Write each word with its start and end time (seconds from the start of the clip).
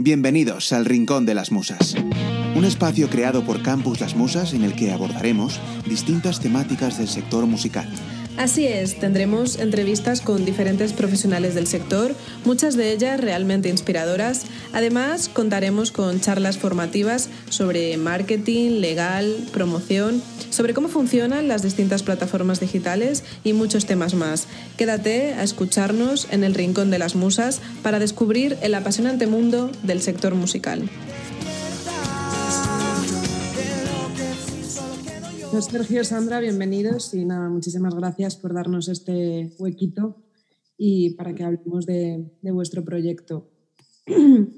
Bienvenidos 0.00 0.72
al 0.72 0.84
Rincón 0.84 1.26
de 1.26 1.34
las 1.34 1.50
Musas, 1.50 1.96
un 2.54 2.64
espacio 2.64 3.10
creado 3.10 3.44
por 3.44 3.64
Campus 3.64 3.98
Las 3.98 4.14
Musas 4.14 4.54
en 4.54 4.62
el 4.62 4.76
que 4.76 4.92
abordaremos 4.92 5.60
distintas 5.88 6.38
temáticas 6.38 6.98
del 6.98 7.08
sector 7.08 7.46
musical. 7.46 7.92
Así 8.38 8.68
es, 8.68 9.00
tendremos 9.00 9.58
entrevistas 9.58 10.20
con 10.20 10.44
diferentes 10.44 10.92
profesionales 10.92 11.56
del 11.56 11.66
sector, 11.66 12.14
muchas 12.44 12.76
de 12.76 12.92
ellas 12.92 13.20
realmente 13.20 13.68
inspiradoras. 13.68 14.46
Además, 14.72 15.28
contaremos 15.28 15.90
con 15.90 16.20
charlas 16.20 16.56
formativas 16.56 17.30
sobre 17.50 17.96
marketing, 17.96 18.78
legal, 18.78 19.34
promoción, 19.52 20.22
sobre 20.50 20.72
cómo 20.72 20.86
funcionan 20.86 21.48
las 21.48 21.62
distintas 21.62 22.04
plataformas 22.04 22.60
digitales 22.60 23.24
y 23.42 23.54
muchos 23.54 23.86
temas 23.86 24.14
más. 24.14 24.46
Quédate 24.76 25.34
a 25.34 25.42
escucharnos 25.42 26.28
en 26.30 26.44
el 26.44 26.54
Rincón 26.54 26.92
de 26.92 27.00
las 27.00 27.16
Musas 27.16 27.60
para 27.82 27.98
descubrir 27.98 28.56
el 28.62 28.76
apasionante 28.76 29.26
mundo 29.26 29.72
del 29.82 30.00
sector 30.00 30.36
musical. 30.36 30.88
Pues 35.50 35.64
Sergio, 35.64 36.04
Sandra, 36.04 36.40
bienvenidos 36.40 37.14
y 37.14 37.24
nada, 37.24 37.48
muchísimas 37.48 37.94
gracias 37.94 38.36
por 38.36 38.52
darnos 38.52 38.86
este 38.88 39.54
huequito 39.58 40.16
y 40.76 41.14
para 41.14 41.34
que 41.34 41.42
hablemos 41.42 41.86
de, 41.86 42.26
vuestro 42.42 42.84
proyecto. 42.84 43.48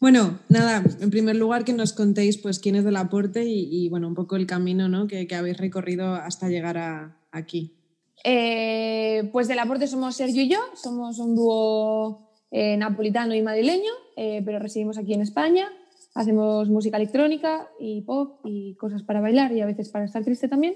Bueno, 0.00 0.40
nada, 0.48 0.82
en 1.00 1.10
primer 1.10 1.36
lugar 1.36 1.62
que 1.62 1.74
nos 1.74 1.92
contéis 1.92 2.38
pues 2.38 2.58
quién 2.58 2.74
es 2.74 2.84
del 2.84 2.96
aporte 2.96 3.44
y, 3.44 3.86
bueno, 3.90 4.08
un 4.08 4.14
poco 4.14 4.36
el 4.36 4.46
camino 4.46 4.88
¿no? 4.88 5.06
que, 5.06 5.28
habéis 5.34 5.58
recorrido 5.58 6.14
hasta 6.14 6.48
llegar 6.48 7.18
aquí. 7.30 7.76
Eh, 8.24 9.28
pues 9.30 9.46
del 9.46 9.58
aporte 9.58 9.86
somos 9.86 10.16
Sergio 10.16 10.40
y 10.40 10.48
yo, 10.48 10.58
somos 10.74 11.18
un 11.18 11.36
dúo 11.36 12.30
eh, 12.50 12.78
napolitano 12.78 13.34
y 13.34 13.42
madrileño, 13.42 13.92
eh, 14.16 14.40
pero 14.42 14.58
residimos 14.58 14.96
aquí 14.96 15.12
en 15.12 15.20
España. 15.20 15.68
Hacemos 16.14 16.68
música 16.68 16.96
electrónica 16.96 17.68
y 17.78 18.02
pop 18.02 18.40
y 18.44 18.74
cosas 18.74 19.02
para 19.02 19.20
bailar 19.20 19.52
y 19.52 19.60
a 19.60 19.66
veces 19.66 19.88
para 19.90 20.04
estar 20.04 20.24
triste 20.24 20.48
también. 20.48 20.74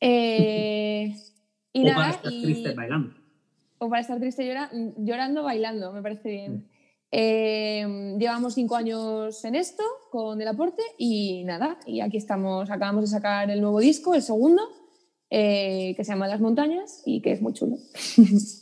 Eh, 0.00 1.14
y 1.72 1.82
o 1.82 1.84
nada, 1.84 1.96
para 1.96 2.10
estar 2.10 2.32
triste 2.32 2.74
bailando. 2.74 3.14
O 3.78 3.88
para 3.88 4.00
estar 4.00 4.18
triste 4.18 4.54
llorando, 4.98 5.42
bailando, 5.42 5.92
me 5.92 6.02
parece 6.02 6.30
bien. 6.30 6.68
Eh, 7.14 8.16
llevamos 8.18 8.54
cinco 8.54 8.74
años 8.74 9.44
en 9.44 9.54
esto 9.54 9.82
con 10.10 10.40
el 10.40 10.48
aporte 10.48 10.82
y 10.96 11.44
nada, 11.44 11.78
y 11.86 12.00
aquí 12.00 12.16
estamos, 12.16 12.70
acabamos 12.70 13.02
de 13.02 13.08
sacar 13.08 13.50
el 13.50 13.60
nuevo 13.60 13.80
disco, 13.80 14.14
el 14.14 14.22
segundo, 14.22 14.62
eh, 15.28 15.92
que 15.94 16.04
se 16.04 16.12
llama 16.12 16.26
Las 16.26 16.40
Montañas 16.40 17.02
y 17.04 17.20
que 17.20 17.32
es 17.32 17.42
muy 17.42 17.52
chulo. 17.52 17.76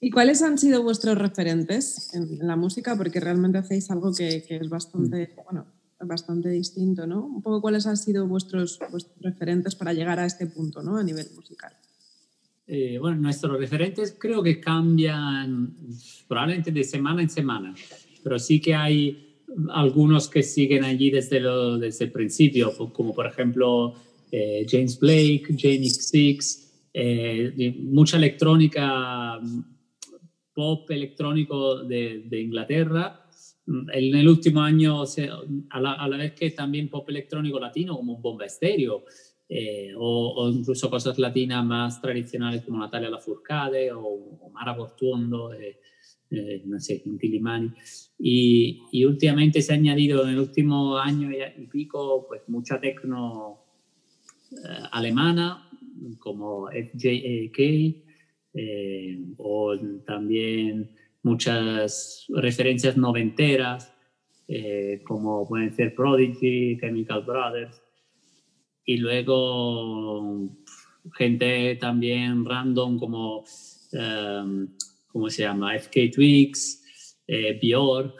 ¿Y 0.00 0.10
cuáles 0.10 0.42
han 0.42 0.56
sido 0.56 0.82
vuestros 0.82 1.18
referentes 1.18 2.14
en 2.14 2.38
la 2.46 2.56
música? 2.56 2.96
Porque 2.96 3.20
realmente 3.20 3.58
hacéis 3.58 3.90
algo 3.90 4.12
que, 4.14 4.44
es 4.48 4.68
bastante, 4.68 5.34
mm. 5.36 5.44
bueno, 5.44 5.66
bastante 6.00 6.48
distinto, 6.48 7.06
¿no? 7.06 7.26
Un 7.26 7.42
poco 7.42 7.60
cuáles 7.60 7.86
han 7.86 7.98
sido 7.98 8.26
vuestros, 8.26 8.78
vuestros 8.90 9.16
referentes 9.20 9.74
para 9.74 9.92
llegar 9.92 10.18
a 10.18 10.24
este 10.24 10.46
punto, 10.46 10.82
¿no? 10.82 10.96
A 10.96 11.02
nivel 11.02 11.26
musical. 11.36 11.72
Eh, 12.66 12.98
bueno, 12.98 13.16
nuestros 13.16 13.58
referentes 13.58 14.16
creo 14.18 14.42
que 14.42 14.60
cambian 14.60 15.76
probablemente 16.28 16.70
de 16.70 16.84
semana 16.84 17.20
en 17.20 17.28
semana, 17.28 17.74
pero 18.22 18.38
sí 18.38 18.60
que 18.60 18.74
hay 18.74 19.42
algunos 19.72 20.28
que 20.28 20.42
siguen 20.42 20.84
allí 20.84 21.10
desde, 21.10 21.40
lo, 21.40 21.78
desde 21.78 22.04
el 22.04 22.12
principio, 22.12 22.72
como 22.92 23.12
por 23.12 23.26
ejemplo 23.26 23.94
eh, 24.30 24.64
James 24.68 24.98
Blake, 25.00 25.46
Jamie 25.58 25.90
Six, 25.90 26.70
eh, 26.94 27.74
mucha 27.80 28.16
electrónica 28.16 29.40
pop 30.60 30.90
electrónico 30.90 31.82
de, 31.84 32.24
de 32.26 32.38
Inglaterra. 32.38 33.24
En 33.66 34.14
el 34.14 34.28
último 34.28 34.60
año, 34.60 35.04
a 35.70 35.80
la, 35.80 35.92
a 35.94 36.06
la, 36.06 36.16
vez 36.18 36.32
que 36.32 36.50
también 36.50 36.90
pop 36.90 37.08
electrónico 37.08 37.58
latino, 37.58 37.96
como 37.96 38.16
un 38.16 38.20
bomba 38.20 38.44
estéreo, 38.44 39.04
eh, 39.48 39.94
o, 39.96 40.34
o, 40.36 40.50
incluso 40.50 40.90
cosas 40.90 41.18
latinas 41.18 41.64
más 41.64 42.02
tradicionales 42.02 42.60
como 42.62 42.78
Natalia 42.78 43.08
Lafourcade 43.08 43.90
o, 43.90 44.02
o 44.02 44.50
Mara 44.50 44.76
Portuondo, 44.76 45.54
eh, 45.54 45.78
eh, 46.30 46.62
no 46.66 46.78
sé, 46.78 47.00
Intilimani. 47.06 47.70
Y, 48.18 48.82
y, 48.92 49.06
últimamente 49.06 49.62
se 49.62 49.72
ha 49.72 49.76
añadido 49.76 50.24
en 50.24 50.34
el 50.34 50.40
último 50.40 50.98
año 50.98 51.30
y 51.32 51.66
pico 51.68 52.26
pues 52.28 52.42
mucha 52.48 52.78
tecno 52.78 53.64
alemana 54.92 55.70
como 56.18 56.68
FJK, 56.68 58.09
eh, 58.52 59.18
o 59.36 59.76
también 60.04 60.90
muchas 61.22 62.26
referencias 62.28 62.96
noventeras, 62.96 63.92
eh, 64.48 65.02
como 65.06 65.46
pueden 65.46 65.72
ser 65.74 65.94
Prodigy, 65.94 66.76
Chemical 66.80 67.22
Brothers, 67.22 67.80
y 68.84 68.96
luego 68.96 70.50
gente 71.14 71.76
también 71.76 72.44
random 72.44 72.98
como, 72.98 73.44
um, 73.92 74.68
¿cómo 75.06 75.30
se 75.30 75.42
llama? 75.42 75.76
FK 75.76 76.10
Twigs, 76.12 77.18
eh, 77.26 77.58
Bjork, 77.62 78.14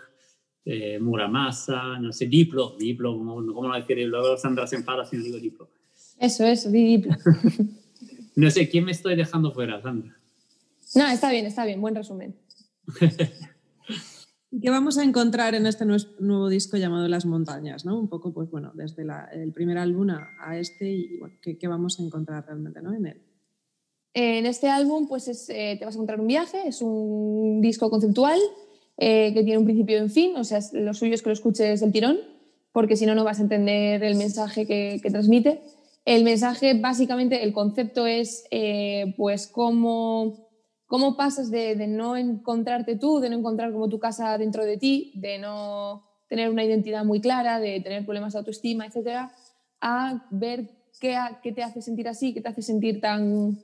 Muramasa, 1.00 1.98
no 1.98 2.12
sé, 2.12 2.26
Diplo, 2.26 2.76
Diplo, 2.78 3.16
¿cómo, 3.16 3.40
lo 3.40 3.74
decir? 3.74 4.06
Luego 4.06 4.36
Sandra 4.36 4.68
se 4.68 4.76
enfada 4.76 5.04
si 5.04 5.16
no 5.16 5.24
digo 5.24 5.38
Diplo. 5.38 5.68
Eso, 6.20 6.46
eso, 6.46 6.70
Diplo. 6.70 7.16
no 8.36 8.50
sé, 8.50 8.68
¿quién 8.68 8.84
me 8.84 8.92
estoy 8.92 9.16
dejando 9.16 9.50
fuera, 9.50 9.82
Sandra? 9.82 10.19
No, 10.94 11.06
está 11.08 11.30
bien, 11.30 11.46
está 11.46 11.64
bien, 11.64 11.80
buen 11.80 11.94
resumen. 11.94 12.36
¿Y 14.50 14.60
qué 14.60 14.70
vamos 14.70 14.98
a 14.98 15.04
encontrar 15.04 15.54
en 15.54 15.66
este 15.66 15.84
nuevo 15.84 16.48
disco 16.48 16.76
llamado 16.76 17.06
Las 17.06 17.26
Montañas? 17.26 17.84
¿no? 17.84 17.98
Un 17.98 18.08
poco, 18.08 18.32
pues 18.32 18.50
bueno, 18.50 18.72
desde 18.74 19.04
el 19.32 19.52
primer 19.52 19.78
álbum 19.78 20.10
a, 20.10 20.58
este 20.58 20.90
y 20.90 21.18
bueno, 21.18 21.36
¿qué, 21.40 21.68
vamos 21.68 22.00
a 22.00 22.02
encontrar 22.02 22.44
realmente 22.46 22.82
¿no? 22.82 22.92
en 22.92 23.06
él? 23.06 23.22
En 24.12 24.46
este 24.46 24.68
álbum, 24.68 25.06
pues 25.06 25.28
eh, 25.50 25.76
te 25.78 25.84
vas 25.84 25.94
a 25.94 25.98
encontrar 25.98 26.20
un 26.20 26.26
viaje, 26.26 26.66
es 26.66 26.82
un 26.82 27.60
disco 27.60 27.88
conceptual 27.90 28.40
eh, 28.96 29.32
que 29.32 29.44
tiene 29.44 29.58
un 29.58 29.64
principio 29.64 29.98
y 29.98 30.00
un 30.00 30.10
fin, 30.10 30.36
o 30.36 30.42
sea, 30.42 30.58
lo 30.72 30.92
suyo 30.94 31.14
es 31.14 31.22
que 31.22 31.28
lo 31.28 31.34
escuches 31.34 31.80
del 31.80 31.92
tirón, 31.92 32.18
porque 32.72 32.96
si 32.96 33.06
no, 33.06 33.14
no 33.14 33.22
vas 33.22 33.38
a 33.38 33.42
entender 33.42 34.02
el 34.02 34.16
mensaje 34.16 34.66
que, 34.66 35.00
transmite. 35.10 35.62
El 36.04 36.24
mensaje, 36.24 36.74
básicamente, 36.74 37.44
el 37.44 37.52
concepto 37.52 38.06
es, 38.06 38.44
eh, 38.50 39.14
pues, 39.16 39.46
cómo 39.46 40.49
¿Cómo 40.90 41.16
pasas 41.16 41.52
de, 41.52 41.86
no 41.86 42.16
encontrarte 42.16 42.96
tú, 42.96 43.20
de 43.20 43.30
no 43.30 43.36
encontrar 43.36 43.70
como 43.70 43.88
tu 43.88 44.00
casa 44.00 44.36
dentro 44.36 44.64
de 44.64 44.76
ti, 44.76 45.12
de 45.14 45.38
no 45.38 46.02
tener 46.28 46.50
una 46.50 46.64
identidad 46.64 47.04
muy 47.04 47.20
clara, 47.20 47.60
de 47.60 47.80
tener 47.80 48.04
problemas 48.04 48.32
de 48.32 48.40
autoestima, 48.40 48.86
etcétera, 48.86 49.30
a 49.80 50.26
ver 50.32 50.68
qué, 51.00 51.16
te 51.54 51.62
hace 51.62 51.80
sentir 51.80 52.08
así, 52.08 52.34
qué 52.34 52.40
te 52.40 52.48
hace 52.48 52.62
sentir 52.62 53.00
tan, 53.00 53.56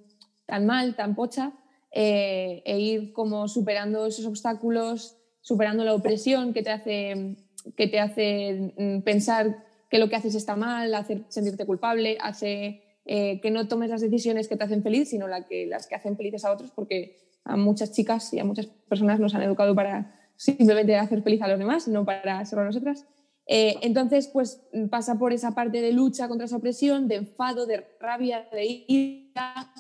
tan 0.47 0.67
mal, 0.67 0.95
tan 0.95 1.17
pocha, 1.17 1.51
eh, 1.91 2.63
e 2.65 2.79
ir 2.79 3.13
como 3.13 3.49
superando 3.49 4.07
esos 4.07 4.25
obstáculos, 4.25 5.17
superando 5.41 5.83
la 5.83 5.95
opresión 5.95 6.53
que 6.53 6.63
te 6.63 6.71
hace, 6.71 7.39
que 7.77 7.89
te 7.89 7.99
hace 7.99 8.73
mm, 8.79 9.01
pensar 9.01 9.65
que 9.91 9.99
lo 9.99 10.09
que 10.09 10.15
haces 10.15 10.37
está 10.37 10.55
mal, 10.55 10.95
hacer 10.95 11.25
sentirte 11.27 11.67
culpable, 11.67 12.19
hace 12.21 12.85
eh, 13.07 13.41
que 13.41 13.53
no 13.53 13.69
tomes 13.69 13.89
las 13.89 14.01
decisiones 14.01 14.49
que 14.49 14.57
te 14.57 14.65
hacen 14.65 14.83
feliz, 14.83 15.11
sino 15.11 15.29
la 15.29 15.47
que, 15.47 15.67
las 15.67 15.87
que 15.87 15.95
hacen 15.95 16.17
felices 16.17 16.45
a 16.45 16.53
otros, 16.53 16.73
porque 16.73 17.17
a 17.45 17.57
muchas 17.57 17.93
chicas 17.93 18.33
y 18.35 18.41
a 18.41 18.45
muchas 18.45 18.67
personas 18.67 19.21
nos 19.21 19.35
han 19.35 19.43
educado 19.43 19.75
para 19.77 20.13
simplemente 20.37 20.97
hacer 20.97 21.23
feliz 21.23 21.41
a 21.43 21.49
los 21.49 21.59
demás, 21.59 21.87
no 21.87 22.05
para 22.05 22.45
ser 22.45 22.59
a 22.59 22.65
nosotras. 22.65 23.07
Eh, 23.47 23.77
entonces, 23.83 24.29
pues 24.33 24.61
pasa 24.91 25.19
por 25.19 25.33
esa 25.33 25.55
parte 25.55 25.81
de 25.81 25.93
lucha 25.93 26.27
contra 26.27 26.47
esa 26.47 26.57
opresión, 26.57 27.07
de 27.07 27.15
enfado, 27.17 27.67
de 27.67 27.87
rabia, 28.01 28.49
de 28.51 28.85
ira, 28.89 29.73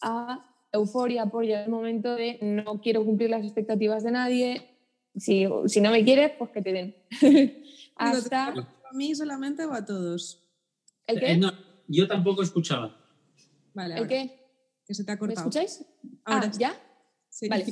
a 0.00 0.46
euforia 0.70 1.26
por 1.26 1.44
el 1.44 1.68
momento 1.68 2.14
de 2.14 2.38
no 2.40 2.80
quiero 2.80 3.04
cumplir 3.04 3.30
las 3.30 3.42
expectativas 3.44 4.04
de 4.04 4.12
nadie, 4.12 4.68
si, 5.16 5.46
si 5.66 5.80
no 5.80 5.90
me 5.90 6.04
quieres, 6.04 6.32
pues 6.38 6.50
que 6.50 6.62
te 6.62 6.72
den. 6.72 6.96
Hasta... 7.96 8.48
¿A 8.48 8.94
mí 8.94 9.14
solamente 9.14 9.64
o 9.64 9.72
a 9.72 9.84
todos? 9.84 10.38
¿El 11.06 11.18
qué? 11.18 11.32
Eh, 11.32 11.40
yo 11.88 12.06
tampoco 12.08 12.42
escuchaba. 12.42 12.96
Vale. 13.74 13.96
¿El 13.96 14.06
qué? 14.06 14.38
Que 14.86 14.94
se 14.94 15.04
te 15.04 15.12
ha 15.12 15.18
cortado. 15.18 15.40
¿Me 15.40 15.48
escucháis? 15.48 15.84
Ahora 16.24 16.50
ah, 16.52 16.58
¿ya? 16.58 16.74
Sí. 17.28 17.48
Vale. 17.48 17.66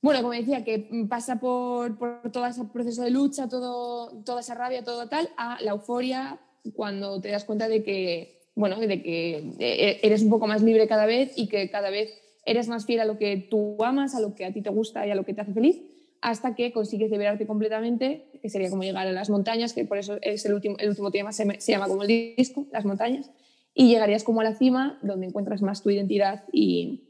Bueno, 0.00 0.20
como 0.22 0.32
decía, 0.32 0.64
que 0.64 1.06
pasa 1.08 1.40
por, 1.40 1.98
por, 1.98 2.30
todo 2.30 2.46
ese 2.46 2.64
proceso 2.66 3.02
de 3.02 3.10
lucha, 3.10 3.48
todo, 3.48 4.22
toda 4.22 4.40
esa 4.40 4.54
rabia, 4.54 4.84
todo 4.84 5.08
tal, 5.08 5.28
a 5.36 5.60
la 5.60 5.72
euforia 5.72 6.38
cuando 6.74 7.20
te 7.20 7.30
das 7.30 7.44
cuenta 7.44 7.68
de 7.68 7.82
que, 7.82 8.50
bueno, 8.54 8.78
de 8.78 9.02
que 9.02 9.54
eh, 9.58 10.00
eres 10.02 10.22
un 10.22 10.30
poco 10.30 10.46
más 10.46 10.62
libre 10.62 10.86
cada 10.86 11.06
vez 11.06 11.32
y 11.36 11.48
que 11.48 11.68
cada 11.70 11.90
vez 11.90 12.12
eres 12.44 12.68
más 12.68 12.86
fiel 12.86 13.00
a 13.00 13.04
lo 13.04 13.18
que 13.18 13.36
tú 13.50 13.76
amas, 13.84 14.14
a 14.14 14.20
lo 14.20 14.34
que 14.34 14.44
a 14.44 14.52
ti 14.52 14.62
te 14.62 14.70
gusta 14.70 15.06
y 15.06 15.10
a 15.10 15.14
lo 15.14 15.24
que 15.24 15.34
te 15.34 15.40
hace 15.40 15.52
feliz, 15.52 15.80
hasta 16.20 16.54
que 16.54 16.72
consigues 16.72 17.10
liberarte 17.10 17.46
completamente, 17.46 18.30
que 18.40 18.48
sería 18.48 18.70
como 18.70 18.82
llegar 18.82 19.06
a 19.06 19.12
las 19.12 19.30
montañas, 19.30 19.72
que 19.72 19.84
por 19.84 19.98
eso 19.98 20.18
es 20.22 20.44
el 20.46 20.54
último, 20.54 20.76
el 20.78 20.88
último 20.88 21.10
tema, 21.10 21.32
se, 21.32 21.60
se 21.60 21.72
llama 21.72 21.88
como 21.88 22.02
el 22.02 22.34
disco, 22.36 22.66
las 22.72 22.84
montañas, 22.84 23.30
y 23.74 23.88
llegarías 23.88 24.24
como 24.24 24.40
a 24.40 24.44
la 24.44 24.54
cima, 24.54 24.98
donde 25.02 25.26
encuentras 25.26 25.62
más 25.62 25.82
tu 25.82 25.90
identidad 25.90 26.44
y 26.52 27.08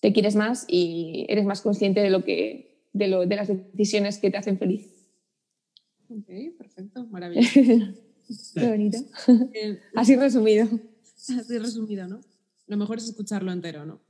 te 0.00 0.12
quieres 0.12 0.36
más 0.36 0.64
y 0.68 1.26
eres 1.28 1.44
más 1.44 1.60
consciente 1.60 2.00
de, 2.00 2.10
lo 2.10 2.24
que, 2.24 2.88
de, 2.92 3.08
lo, 3.08 3.26
de 3.26 3.36
las 3.36 3.48
decisiones 3.72 4.18
que 4.18 4.30
te 4.30 4.36
hacen 4.36 4.58
feliz. 4.58 4.86
Ok, 6.08 6.56
perfecto, 6.56 7.06
maravilloso. 7.10 7.60
Qué 8.54 8.66
bonito. 8.68 8.98
Eh, 9.54 9.78
Así 9.94 10.16
resumido. 10.16 10.68
así 11.06 11.58
resumido, 11.58 12.06
¿no? 12.08 12.20
Lo 12.66 12.76
mejor 12.76 12.98
es 12.98 13.08
escucharlo 13.08 13.50
entero, 13.50 13.86
¿no? 13.86 14.00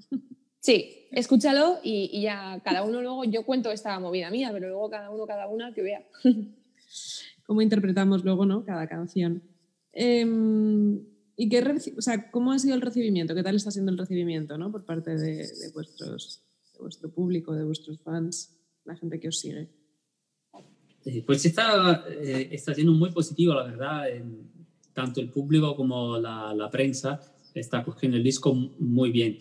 Sí, 0.68 1.06
escúchalo 1.12 1.78
y, 1.82 2.10
y 2.12 2.20
ya 2.20 2.60
cada 2.62 2.82
uno 2.82 3.00
luego, 3.00 3.24
yo 3.24 3.42
cuento 3.46 3.72
esta 3.72 3.98
movida 3.98 4.30
mía, 4.30 4.50
pero 4.52 4.68
luego 4.68 4.90
cada 4.90 5.08
uno, 5.08 5.24
cada 5.26 5.48
una 5.48 5.72
que 5.72 5.80
vea. 5.80 6.06
Cómo 7.46 7.62
interpretamos 7.62 8.22
luego, 8.22 8.44
¿no? 8.44 8.66
Cada 8.66 8.86
canción. 8.86 9.42
Em, 9.94 11.00
¿Y 11.36 11.48
qué 11.48 11.64
o 11.96 12.02
sea, 12.02 12.30
cómo 12.30 12.52
ha 12.52 12.58
sido 12.58 12.74
el 12.74 12.82
recibimiento? 12.82 13.34
¿Qué 13.34 13.42
tal 13.42 13.56
está 13.56 13.70
siendo 13.70 13.90
el 13.90 13.96
recibimiento, 13.96 14.58
¿no? 14.58 14.70
Por 14.70 14.84
parte 14.84 15.16
de, 15.16 15.36
de 15.36 15.70
vuestros, 15.72 16.44
de 16.74 16.80
vuestro 16.80 17.08
público, 17.14 17.54
de 17.54 17.64
vuestros 17.64 17.98
fans, 18.02 18.54
la 18.84 18.94
gente 18.94 19.18
que 19.18 19.28
os 19.28 19.38
sigue. 19.40 19.70
Pues 21.24 21.46
está, 21.46 22.04
eh, 22.10 22.50
está 22.52 22.74
siendo 22.74 22.92
muy 22.92 23.10
positivo, 23.10 23.54
la 23.54 23.62
verdad. 23.64 24.10
en- 24.10 24.52
tanto 24.92 25.22
el 25.22 25.30
público 25.30 25.74
como 25.74 26.18
la, 26.18 26.52
la 26.54 26.68
prensa 26.70 27.22
está 27.54 27.82
cogiendo 27.82 28.18
el 28.18 28.22
disco 28.22 28.52
muy 28.52 29.10
bien. 29.10 29.38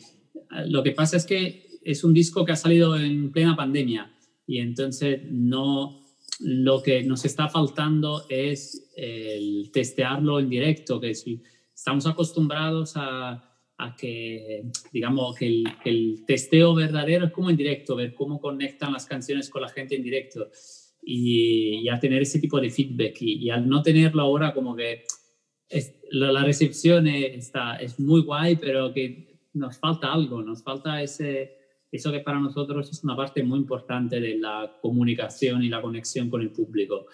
Lo 0.68 0.84
que 0.84 0.92
pasa 0.92 1.18
es 1.18 1.26
que 1.26 1.80
es 1.84 2.04
un 2.04 2.14
disco 2.14 2.44
que 2.46 2.52
ha 2.52 2.56
salido 2.56 2.98
en 2.98 3.32
plena 3.32 3.56
pandemia 3.56 4.12
y 4.46 4.60
entonces 4.60 5.22
no, 5.30 6.06
lo 6.40 6.82
que 6.82 7.04
nos 7.04 7.26
está 7.26 7.48
faltando 7.50 8.26
es 8.30 8.92
el 8.96 9.70
testearlo 9.72 10.40
en 10.40 10.50
directo, 10.50 11.00
que 11.00 11.14
si 11.16 11.42
estamos 11.74 12.06
acostumbrados 12.08 12.94
a, 12.96 13.44
a 13.78 13.96
que, 13.96 14.64
digamos, 14.92 15.36
que 15.36 15.48
el, 15.48 15.64
que 15.84 15.90
el 15.90 16.24
testeo 16.26 16.74
verdadero 16.74 17.26
es 17.26 17.32
como 17.32 17.50
en 17.50 17.58
directo, 17.58 17.96
ver 17.96 18.14
cómo 18.14 18.40
conectan 18.40 18.94
las 18.94 19.06
canciones 19.06 19.50
con 19.50 19.62
la 19.62 19.70
gente 19.70 19.96
en 19.96 20.04
directo 20.04 20.50
y, 21.04 21.80
y 21.84 21.90
a 21.90 22.00
tener 22.00 22.22
ese 22.22 22.40
tipo 22.40 22.60
de 22.60 22.70
feedback. 22.70 23.22
Y, 23.22 23.34
y 23.46 23.50
al 23.50 23.68
no 23.68 23.82
tenerlo 23.82 24.24
ahora, 24.24 24.54
como 24.54 24.76
que 24.76 25.04
es- 25.70 25.94
la, 26.10 26.32
la 26.32 26.44
recepción 26.44 27.08
es, 27.08 27.36
está, 27.38 27.76
es 27.76 28.00
muy 28.00 28.22
guay, 28.22 28.56
pero 28.56 28.94
que 28.94 29.27
nos 29.58 29.78
falta 29.78 30.14
algo, 30.14 30.42
nos 30.42 30.64
falta 30.64 31.02
ese, 31.02 31.58
eso 31.92 32.12
que 32.12 32.20
para 32.20 32.40
nosotros 32.40 32.90
es 32.92 33.04
una 33.04 33.16
parte 33.16 33.44
muy 33.44 33.60
importante 33.60 34.20
de 34.20 34.38
la 34.38 34.78
comunicación 34.82 35.64
y 35.64 35.70
la 35.70 35.82
conexión 35.82 36.30
con 36.30 36.42
el 36.42 36.52
público. 36.52 37.06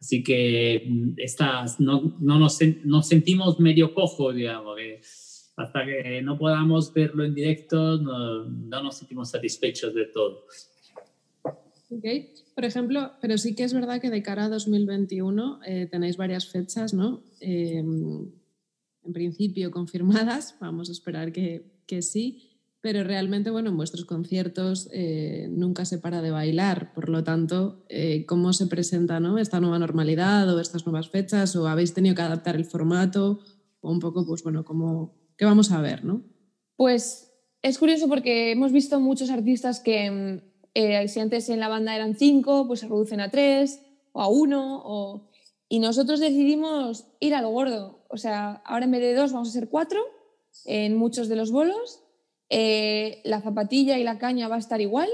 Así 0.00 0.22
que 0.22 0.84
mm, 0.88 1.12
estas, 1.16 1.80
no, 1.80 2.16
no 2.20 2.38
nos, 2.38 2.58
nos 2.84 3.08
sentimos 3.08 3.58
medio 3.58 3.94
cojos, 3.94 4.34
digamos, 4.34 4.76
que 4.76 5.00
hasta 5.56 5.84
que 5.84 6.22
no 6.22 6.38
podamos 6.38 6.92
verlo 6.94 7.24
en 7.24 7.34
directo 7.34 7.98
no, 7.98 8.44
no 8.44 8.82
nos 8.82 8.96
sentimos 8.96 9.30
satisfechos 9.30 9.92
de 9.92 10.04
todo. 10.06 10.44
Ok, 11.90 12.04
por 12.54 12.64
ejemplo, 12.64 13.12
pero 13.20 13.38
sí 13.38 13.54
que 13.54 13.64
es 13.64 13.72
verdad 13.72 14.00
que 14.00 14.10
de 14.10 14.22
cara 14.22 14.44
a 14.44 14.48
2021 14.48 15.60
eh, 15.66 15.86
tenéis 15.90 16.16
varias 16.16 16.48
fechas, 16.48 16.94
¿no? 16.94 17.24
Eh, 17.40 17.78
en 17.78 19.12
principio 19.12 19.70
confirmadas, 19.70 20.56
vamos 20.60 20.90
a 20.90 20.92
esperar 20.92 21.32
que, 21.32 21.77
que 21.88 22.02
sí, 22.02 22.48
pero 22.80 23.02
realmente, 23.02 23.50
bueno, 23.50 23.70
en 23.70 23.76
vuestros 23.76 24.04
conciertos 24.04 24.88
eh, 24.92 25.48
nunca 25.50 25.84
se 25.84 25.98
para 25.98 26.22
de 26.22 26.30
bailar, 26.30 26.92
por 26.94 27.08
lo 27.08 27.24
tanto, 27.24 27.84
eh, 27.88 28.24
¿cómo 28.26 28.52
se 28.52 28.68
presenta 28.68 29.18
¿no? 29.18 29.38
esta 29.38 29.58
nueva 29.58 29.80
normalidad 29.80 30.54
o 30.54 30.60
estas 30.60 30.86
nuevas 30.86 31.08
fechas? 31.08 31.56
¿O 31.56 31.66
habéis 31.66 31.92
tenido 31.92 32.14
que 32.14 32.22
adaptar 32.22 32.54
el 32.54 32.64
formato? 32.64 33.40
O 33.80 33.90
un 33.90 33.98
poco, 33.98 34.24
pues 34.24 34.44
bueno, 34.44 34.64
¿cómo, 34.64 35.16
¿qué 35.36 35.44
vamos 35.44 35.72
a 35.72 35.80
ver, 35.80 36.04
no? 36.04 36.22
Pues 36.76 37.32
es 37.62 37.78
curioso 37.78 38.08
porque 38.08 38.52
hemos 38.52 38.70
visto 38.70 39.00
muchos 39.00 39.30
artistas 39.30 39.80
que 39.80 40.10
mm, 40.10 40.40
eh, 40.74 41.08
si 41.08 41.18
antes 41.18 41.48
en 41.48 41.58
la 41.58 41.68
banda 41.68 41.96
eran 41.96 42.14
cinco, 42.14 42.68
pues 42.68 42.80
se 42.80 42.86
reducen 42.86 43.20
a 43.20 43.30
tres 43.30 43.82
o 44.12 44.22
a 44.22 44.28
uno. 44.28 44.82
O... 44.84 45.30
Y 45.68 45.80
nosotros 45.80 46.20
decidimos 46.20 47.08
ir 47.18 47.34
a 47.34 47.42
lo 47.42 47.50
gordo. 47.50 48.06
O 48.08 48.16
sea, 48.18 48.62
ahora 48.64 48.84
en 48.84 48.92
vez 48.92 49.00
de 49.00 49.14
dos 49.14 49.32
vamos 49.32 49.48
a 49.48 49.52
ser 49.52 49.68
cuatro 49.68 50.00
en 50.66 50.96
muchos 50.96 51.28
de 51.28 51.36
los 51.36 51.50
bolos. 51.50 52.02
Eh, 52.50 53.20
la 53.24 53.40
zapatilla 53.40 53.98
y 53.98 54.04
la 54.04 54.18
caña 54.18 54.48
va 54.48 54.56
a 54.56 54.60
estar 54.60 54.80
igual. 54.80 55.08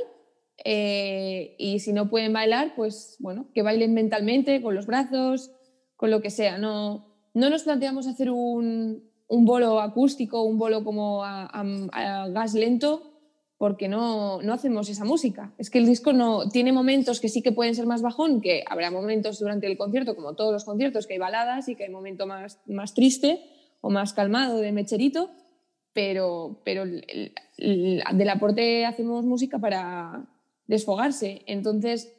Eh, 0.64 1.56
y 1.58 1.80
si 1.80 1.92
no 1.92 2.08
pueden 2.08 2.32
bailar, 2.32 2.74
pues 2.76 3.16
bueno, 3.18 3.48
que 3.54 3.62
bailen 3.62 3.92
mentalmente, 3.94 4.62
con 4.62 4.74
los 4.74 4.86
brazos, 4.86 5.50
con 5.96 6.10
lo 6.10 6.20
que 6.22 6.30
sea. 6.30 6.58
No, 6.58 7.06
no 7.34 7.50
nos 7.50 7.64
planteamos 7.64 8.06
hacer 8.06 8.30
un, 8.30 9.10
un 9.28 9.44
bolo 9.44 9.80
acústico, 9.80 10.42
un 10.42 10.58
bolo 10.58 10.84
como 10.84 11.24
a, 11.24 11.44
a- 11.46 12.22
a 12.22 12.28
gas 12.28 12.54
lento, 12.54 13.10
porque 13.58 13.88
no, 13.88 14.42
no 14.42 14.52
hacemos 14.52 14.88
esa 14.88 15.04
música. 15.04 15.54
Es 15.58 15.70
que 15.70 15.78
el 15.78 15.86
disco 15.86 16.12
no 16.12 16.48
tiene 16.48 16.72
momentos 16.72 17.20
que 17.20 17.28
sí 17.28 17.42
que 17.42 17.52
pueden 17.52 17.74
ser 17.74 17.86
más 17.86 18.02
bajón, 18.02 18.40
que 18.40 18.62
habrá 18.68 18.90
momentos 18.90 19.38
durante 19.40 19.66
el 19.66 19.76
concierto, 19.76 20.14
como 20.14 20.34
todos 20.34 20.52
los 20.52 20.64
conciertos, 20.64 21.06
que 21.06 21.14
hay 21.14 21.18
baladas 21.18 21.68
y 21.68 21.74
que 21.74 21.84
hay 21.84 21.90
momento 21.90 22.26
más, 22.26 22.60
más 22.66 22.94
triste 22.94 23.40
o 23.86 23.90
más 23.90 24.14
calmado 24.14 24.56
de 24.58 24.72
mecherito, 24.72 25.30
pero, 25.92 26.62
pero 26.64 26.84
el- 26.84 27.04
el- 27.08 27.32
el- 27.58 28.02
del 28.18 28.30
aporte 28.30 28.86
hacemos 28.86 29.24
música 29.26 29.58
para 29.58 30.26
desfogarse. 30.66 31.42
Entonces, 31.46 32.10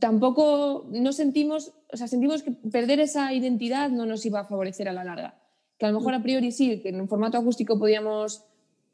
tampoco 0.00 0.86
no 0.90 1.12
sentimos, 1.12 1.72
o 1.92 1.96
sea, 1.96 2.08
sentimos 2.08 2.42
que 2.42 2.50
perder 2.50 3.00
esa 3.00 3.32
identidad 3.32 3.88
no 3.90 4.04
nos 4.04 4.24
iba 4.26 4.40
a 4.40 4.44
favorecer 4.44 4.88
a 4.88 4.92
la 4.92 5.04
larga. 5.04 5.40
Que 5.78 5.86
a 5.86 5.90
lo 5.90 5.98
mejor 5.98 6.14
a 6.14 6.22
priori 6.22 6.50
sí, 6.50 6.80
que 6.82 6.88
en 6.90 7.00
un 7.00 7.08
formato 7.08 7.38
acústico 7.38 7.78
podíamos 7.78 8.44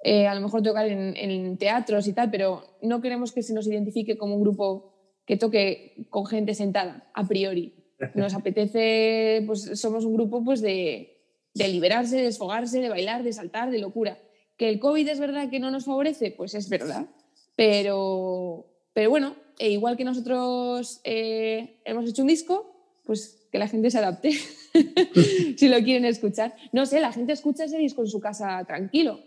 eh, 0.06 0.26
a 0.26 0.34
lo 0.34 0.42
mejor 0.42 0.62
tocar 0.62 0.86
en, 0.86 1.16
en 1.16 1.56
teatros 1.56 2.06
y 2.06 2.12
tal, 2.12 2.30
pero 2.30 2.62
no 2.82 3.00
queremos 3.00 3.32
que 3.32 3.42
se 3.42 3.54
nos 3.54 3.66
identifique 3.66 4.18
como 4.18 4.34
un 4.36 4.42
grupo 4.42 4.92
que 5.24 5.38
toque 5.38 6.06
con 6.10 6.26
gente 6.26 6.52
sentada, 6.54 7.10
a 7.14 7.26
priori. 7.26 7.72
Nos 8.14 8.34
apetece, 8.34 9.42
pues 9.46 9.62
somos 9.80 10.04
un 10.04 10.12
grupo 10.14 10.44
pues 10.44 10.60
de, 10.60 11.13
de 11.54 11.68
liberarse, 11.68 12.16
de 12.16 12.24
desfogarse, 12.24 12.80
de 12.80 12.88
bailar, 12.88 13.22
de 13.22 13.32
saltar, 13.32 13.70
de 13.70 13.78
locura. 13.78 14.18
Que 14.56 14.68
el 14.68 14.78
COVID 14.78 15.08
es 15.08 15.18
verdad 15.18 15.50
que 15.50 15.60
no 15.60 15.70
nos 15.70 15.84
favorece, 15.84 16.30
pues 16.30 16.54
es 16.54 16.68
verdad. 16.68 17.06
Pero, 17.56 18.66
pero 18.92 19.10
bueno, 19.10 19.36
e 19.58 19.70
igual 19.70 19.96
que 19.96 20.04
nosotros 20.04 21.00
eh, 21.04 21.80
hemos 21.84 22.08
hecho 22.08 22.22
un 22.22 22.28
disco, 22.28 22.74
pues 23.04 23.46
que 23.52 23.58
la 23.58 23.68
gente 23.68 23.90
se 23.90 23.98
adapte 23.98 24.32
si 25.56 25.68
lo 25.68 25.78
quieren 25.78 26.04
escuchar. 26.04 26.56
No 26.72 26.86
sé, 26.86 27.00
la 27.00 27.12
gente 27.12 27.32
escucha 27.32 27.64
ese 27.64 27.78
disco 27.78 28.02
en 28.02 28.08
su 28.08 28.20
casa 28.20 28.64
tranquilo, 28.66 29.20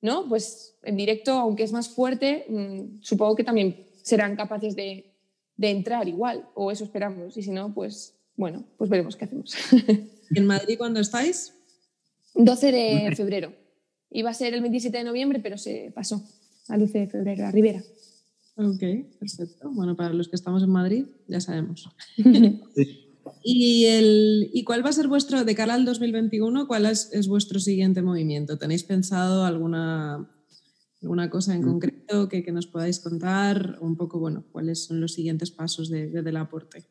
¿no? 0.00 0.28
Pues 0.28 0.78
en 0.84 0.96
directo, 0.96 1.32
aunque 1.32 1.64
es 1.64 1.72
más 1.72 1.88
fuerte, 1.88 2.46
mmm, 2.48 3.00
supongo 3.00 3.34
que 3.34 3.44
también 3.44 3.86
serán 4.02 4.36
capaces 4.36 4.76
de, 4.76 5.14
entrar 5.60 6.06
igual, 6.08 6.48
o 6.54 6.70
eso 6.70 6.84
esperamos. 6.84 7.36
Y 7.36 7.42
si 7.42 7.50
no, 7.50 7.74
pues 7.74 8.14
bueno, 8.38 8.64
pues 8.78 8.88
veremos 8.88 9.16
qué 9.16 9.24
hacemos. 9.24 9.54
¿En 10.34 10.46
Madrid 10.46 10.78
cuándo 10.78 11.00
estáis? 11.00 11.52
12 12.34 12.72
de 12.72 13.16
febrero. 13.16 13.52
Iba 14.10 14.30
a 14.30 14.34
ser 14.34 14.54
el 14.54 14.60
27 14.60 14.96
de 14.96 15.04
noviembre, 15.04 15.40
pero 15.40 15.58
se 15.58 15.92
pasó 15.92 16.24
al 16.68 16.80
12 16.80 16.98
de 16.98 17.06
febrero, 17.08 17.46
a 17.46 17.50
Rivera. 17.50 17.82
Ok, 18.56 18.82
perfecto. 19.18 19.70
Bueno, 19.72 19.96
para 19.96 20.14
los 20.14 20.28
que 20.28 20.36
estamos 20.36 20.62
en 20.62 20.70
Madrid, 20.70 21.06
ya 21.26 21.40
sabemos. 21.40 21.90
¿Y, 23.42 23.84
el, 23.86 24.50
¿Y 24.52 24.62
cuál 24.62 24.84
va 24.84 24.90
a 24.90 24.92
ser 24.92 25.08
vuestro, 25.08 25.44
de 25.44 25.54
cara 25.56 25.74
al 25.74 25.84
2021, 25.84 26.68
cuál 26.68 26.86
es, 26.86 27.10
es 27.12 27.26
vuestro 27.26 27.58
siguiente 27.58 28.02
movimiento? 28.02 28.56
¿Tenéis 28.56 28.84
pensado 28.84 29.44
alguna, 29.44 30.30
alguna 31.02 31.28
cosa 31.28 31.56
en 31.56 31.62
concreto 31.62 32.28
que, 32.28 32.44
que, 32.44 32.52
nos 32.52 32.68
podáis 32.68 33.00
contar? 33.00 33.78
Un 33.80 33.96
poco, 33.96 34.20
bueno, 34.20 34.44
cuáles 34.52 34.84
son 34.84 35.00
los 35.00 35.12
siguientes 35.12 35.50
pasos 35.50 35.90
de, 35.90 36.08
de 36.08 36.22
Del 36.22 36.36
Aporte. 36.36 36.84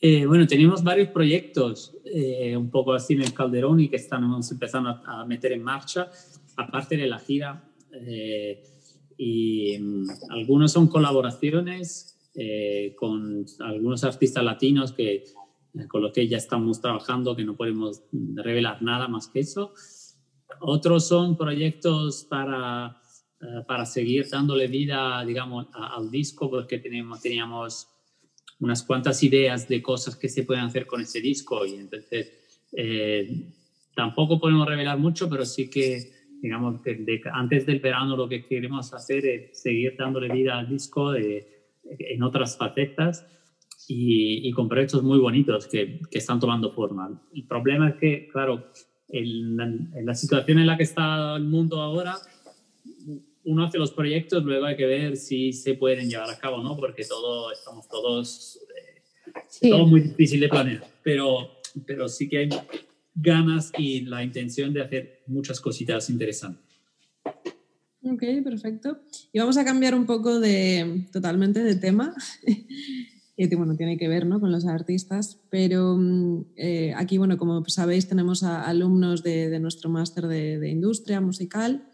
Eh, 0.00 0.26
bueno, 0.26 0.46
tenemos 0.46 0.84
varios 0.84 1.08
proyectos 1.08 1.96
eh, 2.04 2.56
un 2.56 2.70
poco 2.70 2.92
así 2.92 3.14
en 3.14 3.22
el 3.22 3.34
Calderón 3.34 3.80
y 3.80 3.88
que 3.88 3.96
estamos 3.96 4.50
empezando 4.52 4.90
a, 4.90 5.22
a 5.22 5.24
meter 5.24 5.52
en 5.52 5.62
marcha, 5.62 6.10
aparte 6.56 6.96
de 6.96 7.06
la 7.08 7.18
gira. 7.18 7.64
Eh, 7.92 8.62
y 9.16 9.76
um, 9.76 10.06
algunos 10.30 10.70
son 10.70 10.86
colaboraciones 10.86 12.30
eh, 12.36 12.94
con 12.96 13.44
algunos 13.58 14.04
artistas 14.04 14.44
latinos 14.44 14.92
que, 14.92 15.24
con 15.88 16.02
los 16.02 16.12
que 16.12 16.28
ya 16.28 16.36
estamos 16.36 16.80
trabajando, 16.80 17.34
que 17.34 17.44
no 17.44 17.56
podemos 17.56 18.04
revelar 18.12 18.80
nada 18.82 19.08
más 19.08 19.26
que 19.26 19.40
eso. 19.40 19.72
Otros 20.60 21.08
son 21.08 21.36
proyectos 21.36 22.24
para, 22.30 23.02
uh, 23.40 23.66
para 23.66 23.84
seguir 23.84 24.28
dándole 24.30 24.68
vida, 24.68 25.24
digamos, 25.24 25.66
a, 25.72 25.96
al 25.96 26.08
disco, 26.08 26.48
porque 26.48 26.78
tenemos, 26.78 27.20
teníamos 27.20 27.88
unas 28.60 28.82
cuantas 28.82 29.22
ideas 29.22 29.68
de 29.68 29.82
cosas 29.82 30.16
que 30.16 30.28
se 30.28 30.42
pueden 30.42 30.64
hacer 30.64 30.86
con 30.86 31.00
ese 31.00 31.20
disco 31.20 31.64
y 31.64 31.74
entonces 31.74 32.32
eh, 32.72 33.52
tampoco 33.94 34.40
podemos 34.40 34.66
revelar 34.66 34.98
mucho, 34.98 35.28
pero 35.28 35.44
sí 35.44 35.70
que 35.70 36.12
digamos 36.40 36.80
que 36.82 36.94
de, 36.94 37.20
antes 37.32 37.66
del 37.66 37.80
verano 37.80 38.16
lo 38.16 38.28
que 38.28 38.46
queremos 38.46 38.92
hacer 38.94 39.26
es 39.26 39.60
seguir 39.60 39.96
dándole 39.98 40.32
vida 40.32 40.58
al 40.58 40.68
disco 40.68 41.12
de, 41.12 41.58
en 41.84 42.22
otras 42.22 42.56
facetas 42.56 43.26
y, 43.88 44.48
y, 44.48 44.52
con 44.52 44.68
proyectos 44.68 45.02
muy 45.02 45.18
bonitos 45.18 45.66
que, 45.66 46.00
que, 46.10 46.18
están 46.18 46.38
tomando 46.38 46.72
forma. 46.72 47.22
El 47.34 47.46
problema 47.46 47.88
es 47.88 47.94
que, 47.96 48.28
claro, 48.28 48.66
en, 49.08 49.58
en 49.94 50.04
la 50.06 50.14
situación 50.14 50.58
en 50.58 50.66
la 50.66 50.76
que 50.76 50.82
está 50.82 51.36
el 51.36 51.44
mundo 51.44 51.80
ahora, 51.80 52.16
uno 53.48 53.64
hace 53.64 53.78
los 53.78 53.92
proyectos, 53.92 54.44
luego 54.44 54.66
hay 54.66 54.76
que 54.76 54.84
ver 54.84 55.16
si 55.16 55.54
se 55.54 55.74
pueden 55.74 56.08
llevar 56.08 56.28
a 56.28 56.38
cabo 56.38 56.62
no, 56.62 56.76
porque 56.76 57.04
todo, 57.04 57.50
estamos 57.50 57.88
todos, 57.88 58.60
eh, 58.76 59.70
Todo 59.70 59.86
muy 59.86 60.02
difícil 60.02 60.40
de 60.40 60.48
planear, 60.48 60.84
pero, 61.02 61.48
pero 61.86 62.08
sí 62.08 62.28
que 62.28 62.38
hay 62.38 62.48
ganas 63.14 63.72
y 63.78 64.02
la 64.02 64.22
intención 64.22 64.74
de 64.74 64.82
hacer 64.82 65.22
muchas 65.26 65.60
cositas 65.62 66.10
interesantes. 66.10 66.62
Ok, 68.02 68.22
perfecto. 68.44 68.98
Y 69.32 69.38
vamos 69.38 69.56
a 69.56 69.64
cambiar 69.64 69.94
un 69.94 70.04
poco 70.04 70.40
de 70.40 71.06
totalmente 71.10 71.64
de 71.64 71.74
tema. 71.74 72.14
y 73.36 73.54
bueno, 73.54 73.76
tiene 73.76 73.96
que 73.96 74.08
ver 74.08 74.26
¿no? 74.26 74.40
con 74.40 74.52
los 74.52 74.66
artistas, 74.66 75.40
pero 75.48 75.96
mm, 75.96 76.44
eh, 76.56 76.92
aquí, 76.96 77.16
bueno, 77.16 77.38
como 77.38 77.64
sabéis, 77.66 78.08
tenemos 78.08 78.42
a 78.42 78.66
alumnos 78.66 79.22
de, 79.22 79.48
de 79.48 79.58
nuestro 79.58 79.88
máster 79.88 80.26
de, 80.26 80.58
de, 80.58 80.68
industria 80.68 81.20
musical 81.22 81.88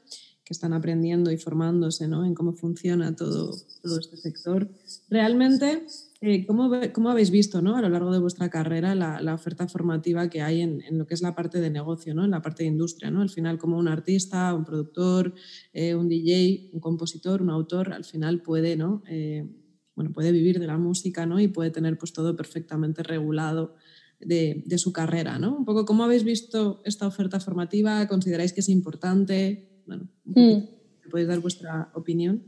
que 0.44 0.52
están 0.52 0.74
aprendiendo 0.74 1.32
y 1.32 1.38
formándose 1.38 2.06
¿no? 2.06 2.24
en 2.24 2.34
cómo 2.34 2.52
funciona 2.52 3.16
todo, 3.16 3.56
todo 3.82 3.98
este 3.98 4.18
sector. 4.18 4.68
Realmente, 5.08 5.86
eh, 6.20 6.44
¿cómo, 6.46 6.70
¿cómo, 6.92 7.08
habéis 7.08 7.30
visto 7.30 7.62
¿no? 7.62 7.76
a 7.76 7.80
lo 7.80 7.88
largo 7.88 8.12
de 8.12 8.18
vuestra 8.18 8.50
carrera 8.50 8.94
la, 8.94 9.22
la 9.22 9.34
oferta 9.34 9.66
formativa 9.68 10.28
que 10.28 10.42
hay 10.42 10.60
en, 10.60 10.82
en, 10.82 10.98
lo 10.98 11.06
que 11.06 11.14
es 11.14 11.22
la 11.22 11.34
parte 11.34 11.60
de 11.60 11.70
negocio, 11.70 12.14
¿no? 12.14 12.26
en 12.26 12.30
la 12.30 12.42
parte 12.42 12.62
de 12.62 12.68
industria? 12.68 13.10
¿no? 13.10 13.22
Al 13.22 13.30
final, 13.30 13.56
como 13.56 13.78
un 13.78 13.88
artista, 13.88 14.52
un 14.54 14.66
productor, 14.66 15.34
eh, 15.72 15.94
un 15.94 16.08
DJ, 16.08 16.70
un 16.74 16.80
compositor, 16.80 17.40
un 17.40 17.48
autor, 17.48 17.94
al 17.94 18.04
final 18.04 18.42
puede, 18.42 18.76
¿no? 18.76 19.02
Eh, 19.08 19.48
bueno, 19.96 20.12
puede 20.12 20.32
vivir 20.32 20.58
de 20.58 20.66
la 20.66 20.76
música 20.76 21.24
¿no? 21.24 21.40
y 21.40 21.48
puede 21.48 21.70
tener 21.70 21.96
pues, 21.96 22.12
todo 22.12 22.36
perfectamente 22.36 23.02
regulado. 23.02 23.76
De, 24.20 24.62
de, 24.64 24.78
su 24.78 24.90
carrera, 24.90 25.38
¿no? 25.38 25.54
Un 25.54 25.64
poco, 25.66 25.84
¿cómo 25.84 26.04
habéis 26.04 26.24
visto 26.24 26.80
esta 26.84 27.06
oferta 27.06 27.40
formativa? 27.40 28.06
¿Consideráis 28.06 28.54
que 28.54 28.60
es 28.60 28.70
importante? 28.70 29.73
Bueno, 29.86 30.08
mm. 30.24 31.10
¿podéis 31.10 31.28
dar 31.28 31.40
vuestra 31.40 31.90
opinión? 31.94 32.44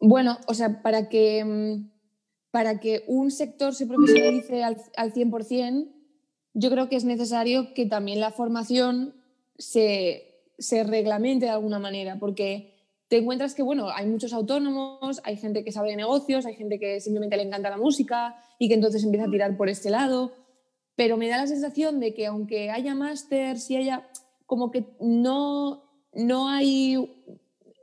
Bueno, 0.00 0.38
o 0.46 0.54
sea, 0.54 0.82
para 0.82 1.08
que 1.08 1.44
mm, 1.44 1.98
para 2.50 2.80
que 2.80 3.04
un 3.06 3.30
sector 3.30 3.74
se 3.74 3.86
profesionalice 3.86 4.64
al, 4.64 4.78
al 4.96 5.12
100%, 5.12 5.88
yo 6.54 6.70
creo 6.70 6.88
que 6.88 6.96
es 6.96 7.04
necesario 7.04 7.74
que 7.74 7.86
también 7.86 8.20
la 8.20 8.30
formación 8.30 9.14
se, 9.58 10.42
se 10.58 10.82
reglamente 10.84 11.46
de 11.46 11.52
alguna 11.52 11.78
manera, 11.78 12.18
porque 12.18 12.74
te 13.08 13.18
encuentras 13.18 13.54
que, 13.54 13.62
bueno, 13.62 13.90
hay 13.90 14.06
muchos 14.06 14.32
autónomos, 14.32 15.20
hay 15.24 15.36
gente 15.36 15.64
que 15.64 15.72
sabe 15.72 15.90
de 15.90 15.96
negocios, 15.96 16.46
hay 16.46 16.54
gente 16.54 16.78
que 16.78 17.00
simplemente 17.00 17.36
le 17.36 17.42
encanta 17.42 17.70
la 17.70 17.76
música 17.76 18.36
y 18.58 18.68
que 18.68 18.74
entonces 18.74 19.04
empieza 19.04 19.26
a 19.26 19.30
tirar 19.30 19.56
por 19.56 19.68
este 19.68 19.90
lado, 19.90 20.32
pero 20.96 21.16
me 21.16 21.28
da 21.28 21.36
la 21.36 21.46
sensación 21.46 22.00
de 22.00 22.12
que 22.12 22.26
aunque 22.26 22.70
haya 22.70 22.94
másters 22.94 23.70
y 23.70 23.76
haya, 23.76 24.08
como 24.46 24.70
que 24.70 24.84
no, 25.00 25.87
no 26.18 26.48
hay, 26.48 26.96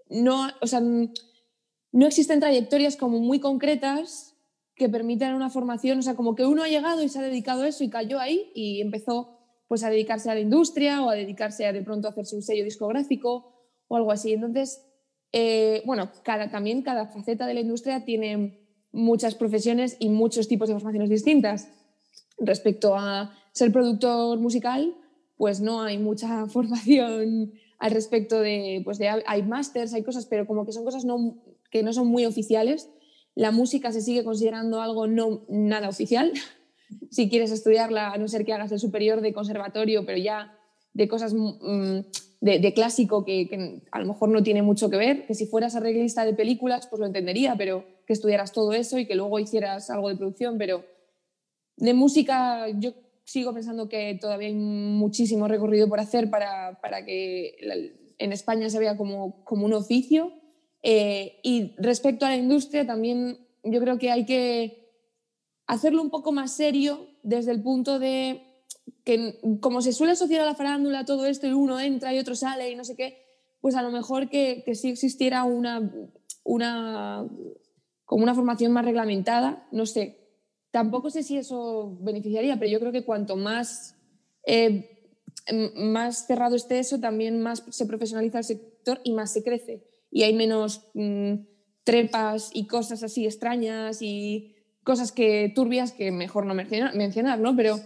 no, 0.10 0.48
o 0.62 0.68
sea, 0.68 0.82
no 0.82 2.06
existen 2.06 2.42
trayectorias 2.42 2.98
como 2.98 3.20
muy 3.20 3.40
concretas 3.40 4.36
que 4.76 4.90
permitan 4.90 5.36
una 5.36 5.50
formación, 5.50 6.00
o 6.00 6.02
sea, 6.02 6.16
como 6.16 6.36
que 6.36 6.46
uno 6.46 6.62
ha 6.64 6.68
llegado 6.68 7.02
y 7.02 7.08
se 7.08 7.20
ha 7.20 7.22
dedicado 7.22 7.64
a 7.64 7.68
eso 7.70 7.86
y 7.86 7.90
cayó 7.90 8.20
ahí 8.20 8.52
y 8.54 8.82
empezó 8.82 9.40
pues 9.70 9.84
a 9.84 9.90
dedicarse 9.90 10.30
a 10.30 10.34
la 10.34 10.42
industria 10.42 11.02
o 11.02 11.10
a 11.10 11.16
dedicarse 11.16 11.66
a 11.66 11.72
de 11.72 11.82
pronto 11.82 12.08
a 12.08 12.12
hacerse 12.12 12.36
un 12.36 12.42
sello 12.42 12.66
discográfico 12.66 13.54
o 13.88 13.96
algo 13.96 14.12
así. 14.12 14.34
Entonces, 14.34 14.86
eh, 15.32 15.82
bueno, 15.86 16.12
cada, 16.24 16.52
también 16.52 16.82
cada 16.82 17.08
faceta 17.08 17.48
de 17.48 17.54
la 17.54 17.62
industria 17.62 18.04
tiene 18.04 18.60
muchas 18.92 19.34
profesiones 19.34 19.96
y 20.00 20.10
muchos 20.10 20.50
tipos 20.50 20.68
de 20.68 20.76
formaciones 20.76 21.10
distintas. 21.10 21.70
Respecto 22.38 22.96
a 22.98 23.34
ser 23.54 23.72
productor 23.72 24.38
musical, 24.40 24.94
pues 25.38 25.62
no 25.62 25.82
hay 25.82 25.98
mucha 25.98 26.46
formación 26.48 27.54
al 27.86 27.92
respecto 27.92 28.40
de, 28.40 28.82
pues 28.84 28.98
de, 28.98 29.10
hay 29.10 29.44
másters, 29.44 29.94
hay 29.94 30.04
cosas, 30.04 30.26
pero 30.26 30.48
como 30.48 30.66
que 30.66 30.72
son 30.72 30.84
cosas 30.84 31.06
no, 31.06 31.38
que 31.70 31.84
no 31.84 31.94
son 31.94 32.08
muy 32.08 32.26
oficiales 32.26 32.90
la 33.36 33.52
música 33.52 33.92
se 33.92 34.02
sigue 34.02 34.24
considerando 34.24 34.82
algo 34.82 35.08
no 35.08 35.42
nada 35.50 35.90
oficial. 35.90 36.32
si 37.12 37.30
quieres 37.30 37.52
estudiarla, 37.52 38.12
a 38.12 38.18
no 38.18 38.28
ser 38.28 38.46
que 38.46 38.54
hagas 38.54 38.72
el 38.72 38.80
superior 38.80 39.22
de 39.22 39.34
conservatorio, 39.34 40.06
pero 40.06 40.18
ya 40.18 40.58
de 40.94 41.08
cosas 41.10 41.34
mm, 41.34 42.00
de, 42.40 42.74
clásico 42.74 43.26
que, 43.26 43.82
a 43.92 44.00
lo 44.00 44.08
mejor 44.08 44.30
no 44.30 44.42
tiene 44.42 44.62
mucho 44.62 44.90
que 44.90 44.96
ver, 44.96 45.28
que 45.28 45.36
si 45.36 45.46
fueras 45.46 45.76
arreglista 45.76 46.24
de 46.24 46.34
películas, 46.34 46.88
pues 46.88 47.02
lo 47.02 47.06
entendería, 47.06 47.56
pero 47.58 47.86
que 48.08 48.14
estudiaras 48.14 48.54
todo 48.54 48.72
eso 48.72 48.98
y 48.98 49.06
que 49.06 49.16
luego 49.16 49.40
hicieras 49.40 49.90
algo 49.90 50.08
de 50.10 50.16
producción, 50.16 50.58
pero 50.58 50.86
de 51.76 51.94
música 51.94 52.70
yo 52.70 52.94
sigo 53.26 53.54
pensando 53.54 53.90
que 53.90 54.18
todavía 54.22 54.48
hay 54.48 54.54
muchísimo 54.54 55.48
recorrido 55.48 55.90
por 55.90 56.00
hacer 56.00 56.30
para, 56.30 56.80
para 56.82 57.04
que 57.06 57.58
en 58.18 58.32
España 58.32 58.70
se 58.70 58.80
vea 58.80 58.96
como, 58.96 59.44
como 59.44 59.66
un 59.66 59.74
oficio 59.74 60.32
eh, 60.84 61.40
y 61.42 61.74
respecto 61.78 62.26
a 62.26 62.30
la 62.30 62.38
industria, 62.38 62.86
también 62.86 63.40
yo 63.64 63.80
creo 63.82 63.98
que 63.98 64.12
hay 64.12 64.26
que 64.26 64.86
hacerlo 65.66 66.02
un 66.04 66.12
poco 66.12 66.32
más 66.32 66.56
serio 66.56 67.08
desde 67.24 67.52
el 67.52 67.64
punto 67.64 67.98
de 67.98 68.44
que, 69.04 69.40
como 69.62 69.82
se 69.82 69.94
suele 69.94 70.14
asociar 70.14 70.42
a 70.42 70.46
la 70.46 70.54
farándula 70.54 71.06
todo 71.06 71.26
esto 71.26 71.48
y 71.48 71.54
uno 71.54 71.80
entra 71.80 72.14
y 72.14 72.20
otro 72.20 72.36
sale 72.36 72.70
y 72.70 72.76
no 72.76 72.84
sé 72.84 72.96
qué, 72.96 73.18
pues 73.62 73.74
a 73.76 73.82
lo 73.82 73.90
mejor 73.90 74.30
que, 74.30 74.62
que 74.64 74.76
sí 74.76 74.90
existiera 74.90 75.44
una, 75.44 75.92
una, 76.44 77.28
como 78.06 78.24
una 78.24 78.36
formación 78.36 78.72
más 78.72 78.86
reglamentada, 78.86 79.68
no 79.72 79.88
sé. 79.88 80.25
Tampoco 80.76 81.10
sé 81.10 81.24
si 81.24 81.38
eso 81.38 81.98
beneficiaría, 82.02 82.60
pero 82.60 82.70
yo 82.70 82.82
creo 82.82 82.92
que 82.92 83.06
cuanto 83.06 83.38
más, 83.38 83.96
eh, 84.46 84.90
más 85.74 86.28
cerrado 86.28 86.58
esté 86.58 86.80
eso, 86.80 87.00
también 87.00 87.42
más 87.42 87.64
se 87.70 87.86
profesionaliza 87.86 88.40
el 88.40 88.44
sector 88.44 89.00
y 89.06 89.14
más 89.14 89.32
se 89.32 89.42
crece 89.42 89.88
y 90.12 90.24
hay 90.24 90.34
menos 90.34 90.82
mmm, 90.94 91.36
trepas 91.86 92.50
y 92.54 92.68
cosas 92.68 93.04
así 93.04 93.26
extrañas 93.26 94.02
y 94.02 94.54
cosas 94.84 95.14
que 95.14 95.50
turbias 95.56 95.94
que 95.94 96.12
mejor 96.12 96.46
no 96.46 96.54
mencionar, 96.54 96.94
mencionar 96.94 97.40
¿no? 97.40 97.56
Pero 97.56 97.80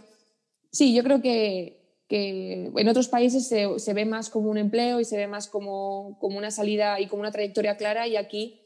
sí, 0.71 0.95
yo 0.95 1.03
creo 1.03 1.21
que, 1.21 2.01
que 2.07 2.71
en 2.75 2.87
otros 2.87 3.07
países 3.07 3.47
se, 3.47 3.77
se, 3.77 3.93
ve 3.93 4.05
más 4.05 4.31
como 4.31 4.49
un 4.49 4.57
empleo 4.57 4.99
y 4.99 5.05
se 5.05 5.15
ve 5.15 5.27
más 5.27 5.47
como, 5.47 6.17
como 6.19 6.39
una 6.39 6.49
salida 6.49 6.99
y 6.99 7.05
como 7.05 7.21
una 7.21 7.31
trayectoria 7.31 7.77
clara 7.77 8.07
y 8.07 8.15
aquí 8.15 8.61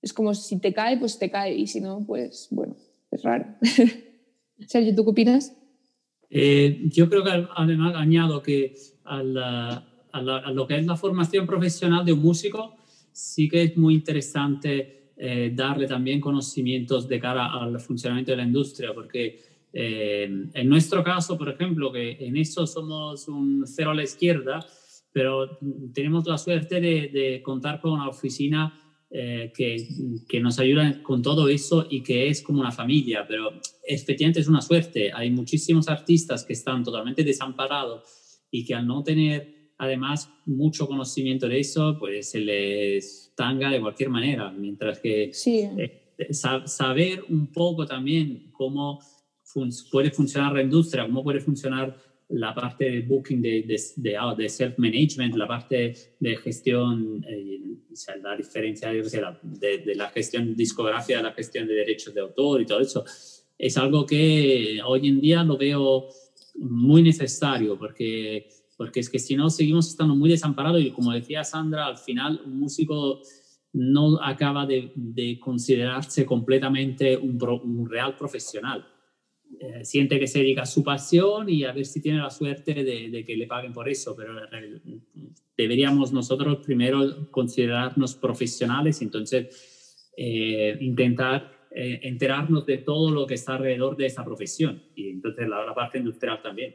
es 0.00 0.12
como 0.12 0.34
si 0.34 0.58
te 0.58 0.74
cae, 0.74 0.96
pues 0.96 1.16
te 1.20 1.30
cae 1.30 1.54
y 1.54 1.68
si 1.68 1.80
no, 1.80 2.04
pues 2.04 2.48
bueno, 2.50 2.71
es 3.12 3.22
raro. 3.22 3.46
Sergio, 4.66 4.94
¿tú 4.94 5.04
qué 5.04 5.10
opinas? 5.10 5.56
Eh, 6.30 6.80
yo 6.84 7.08
creo 7.08 7.22
que 7.22 7.46
además 7.54 7.94
añado 7.94 8.42
que 8.42 8.74
a, 9.04 9.22
la, 9.22 9.86
a, 10.12 10.22
la, 10.22 10.38
a, 10.38 10.50
lo 10.50 10.66
que 10.66 10.78
es 10.78 10.86
la 10.86 10.96
formación 10.96 11.46
profesional 11.46 12.04
de 12.04 12.14
un 12.14 12.20
músico, 12.20 12.76
sí 13.12 13.48
que 13.48 13.62
es 13.62 13.76
muy 13.76 13.94
interesante 13.94 15.12
eh, 15.16 15.52
darle 15.54 15.86
también 15.86 16.20
conocimientos 16.20 17.06
de 17.06 17.20
cara 17.20 17.52
al 17.52 17.78
funcionamiento 17.80 18.32
de 18.32 18.38
la 18.38 18.44
industria, 18.44 18.94
porque 18.94 19.40
eh, 19.72 20.48
en 20.52 20.68
nuestro 20.68 21.04
caso, 21.04 21.36
por 21.36 21.50
ejemplo, 21.50 21.92
que 21.92 22.16
en 22.18 22.36
eso 22.36 22.66
somos 22.66 23.28
un 23.28 23.64
cero 23.66 23.90
a 23.90 23.94
la 23.94 24.02
izquierda, 24.02 24.66
pero 25.12 25.58
tenemos 25.92 26.26
la 26.26 26.38
suerte 26.38 26.80
de, 26.80 27.08
de 27.08 27.42
contar 27.42 27.80
con 27.80 27.92
una 27.92 28.08
oficina 28.08 28.81
eh, 29.14 29.52
que, 29.54 29.76
que, 30.26 30.40
nos 30.40 30.58
ayuda 30.58 31.02
con 31.02 31.20
todo 31.20 31.48
eso 31.48 31.86
y 31.90 32.02
que 32.02 32.28
es 32.28 32.40
como 32.40 32.60
una 32.60 32.72
familia, 32.72 33.26
pero 33.28 33.60
efectivamente 33.86 34.40
es 34.40 34.48
una 34.48 34.62
suerte. 34.62 35.12
Hay 35.12 35.30
muchísimos 35.30 35.88
artistas 35.88 36.44
que 36.44 36.54
están 36.54 36.82
totalmente 36.82 37.22
desamparados 37.22 38.40
y 38.50 38.64
que 38.64 38.74
al 38.74 38.86
no 38.86 39.02
tener 39.02 39.74
además 39.76 40.30
mucho 40.46 40.86
conocimiento 40.86 41.48
de 41.48 41.60
eso, 41.60 41.96
pues 41.98 42.30
se 42.30 42.40
les 42.40 43.32
tanga 43.36 43.68
de 43.68 43.80
cualquier 43.80 44.10
manera, 44.10 44.50
mientras 44.50 45.00
que 45.00 45.30
sí. 45.32 45.68
eh, 45.76 46.32
saber 46.32 47.24
un 47.28 47.52
poco 47.52 47.84
también 47.84 48.50
cómo 48.52 49.00
fun 49.42 49.70
puede 49.90 50.10
funcionar 50.10 50.52
la 50.52 50.62
industria, 50.62 51.04
cómo 51.04 51.22
puede 51.22 51.40
funcionar 51.40 51.96
la 52.32 52.54
parte 52.54 52.90
de 52.90 53.00
booking, 53.02 53.42
de, 53.42 53.62
de, 53.62 53.80
de, 53.96 54.16
ah, 54.16 54.34
de 54.36 54.48
self-management, 54.48 55.34
la 55.36 55.46
parte 55.46 55.94
de 56.18 56.36
gestión, 56.36 57.24
eh, 57.28 57.60
o 57.92 57.96
sea, 57.96 58.16
la 58.16 58.36
diferencia 58.36 58.90
de, 58.90 59.94
la 59.94 60.08
gestión 60.10 60.54
discográfica, 60.56 61.22
la 61.22 61.32
gestión 61.32 61.66
de 61.66 61.74
derechos 61.74 62.14
de 62.14 62.20
autor 62.20 62.62
y 62.62 62.66
todo 62.66 62.80
eso, 62.80 63.04
es 63.58 63.76
algo 63.76 64.06
que 64.06 64.80
hoy 64.84 65.08
en 65.08 65.20
día 65.20 65.44
lo 65.44 65.56
veo 65.56 66.08
muy 66.56 67.02
necesario 67.02 67.78
porque 67.78 68.48
porque 68.76 69.00
es 69.00 69.08
que 69.08 69.20
si 69.20 69.36
no 69.36 69.48
seguimos 69.48 69.88
estando 69.88 70.16
muy 70.16 70.28
desamparados 70.28 70.80
y 70.80 70.90
como 70.90 71.12
decía 71.12 71.44
Sandra, 71.44 71.86
al 71.86 71.98
final 71.98 72.40
un 72.44 72.58
músico 72.58 73.20
no 73.72 74.20
acaba 74.20 74.66
de, 74.66 74.90
de 74.96 75.38
considerarse 75.38 76.26
completamente 76.26 77.16
un, 77.16 77.38
pro, 77.38 77.60
un 77.60 77.88
real 77.88 78.16
profesional. 78.16 78.84
Eh, 79.60 79.84
siente 79.84 80.18
que 80.18 80.26
se 80.26 80.38
dedica 80.38 80.62
a 80.62 80.66
su 80.66 80.82
pasión 80.82 81.48
y 81.48 81.64
a 81.64 81.72
ver 81.72 81.84
si 81.84 82.00
tiene 82.00 82.18
la 82.18 82.30
suerte 82.30 82.74
de, 82.74 83.10
de, 83.10 83.24
que 83.24 83.36
le 83.36 83.46
paguen 83.46 83.72
por 83.72 83.88
eso, 83.88 84.16
pero 84.16 84.34
deberíamos 85.56 86.12
nosotros 86.12 86.58
primero 86.64 87.30
considerarnos 87.30 88.14
profesionales 88.14 89.00
y 89.00 89.04
entonces 89.04 90.10
eh, 90.16 90.76
intentar 90.80 91.68
eh, 91.70 92.00
enterarnos 92.02 92.66
de 92.66 92.78
todo 92.78 93.10
lo 93.10 93.26
que 93.26 93.34
está 93.34 93.54
alrededor 93.54 93.96
de 93.96 94.06
esa 94.06 94.24
profesión 94.24 94.82
y 94.94 95.10
entonces 95.10 95.48
la, 95.48 95.64
la 95.64 95.74
parte 95.74 95.98
industrial 95.98 96.40
también. 96.42 96.74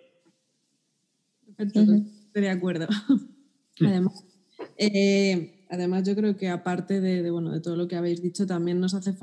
Perfecto, 1.55 1.81
estoy 1.81 2.41
de 2.41 2.49
acuerdo. 2.49 2.87
además, 3.81 4.25
eh, 4.77 5.65
además, 5.69 6.07
yo 6.07 6.15
creo 6.15 6.35
que 6.37 6.49
aparte 6.49 7.01
de, 7.01 7.21
de, 7.21 7.31
bueno, 7.31 7.51
de 7.51 7.61
todo 7.61 7.75
lo 7.75 7.87
que 7.87 7.95
habéis 7.95 8.21
dicho, 8.21 8.45
también 8.45 8.79
nos 8.79 8.93
hace 8.93 9.13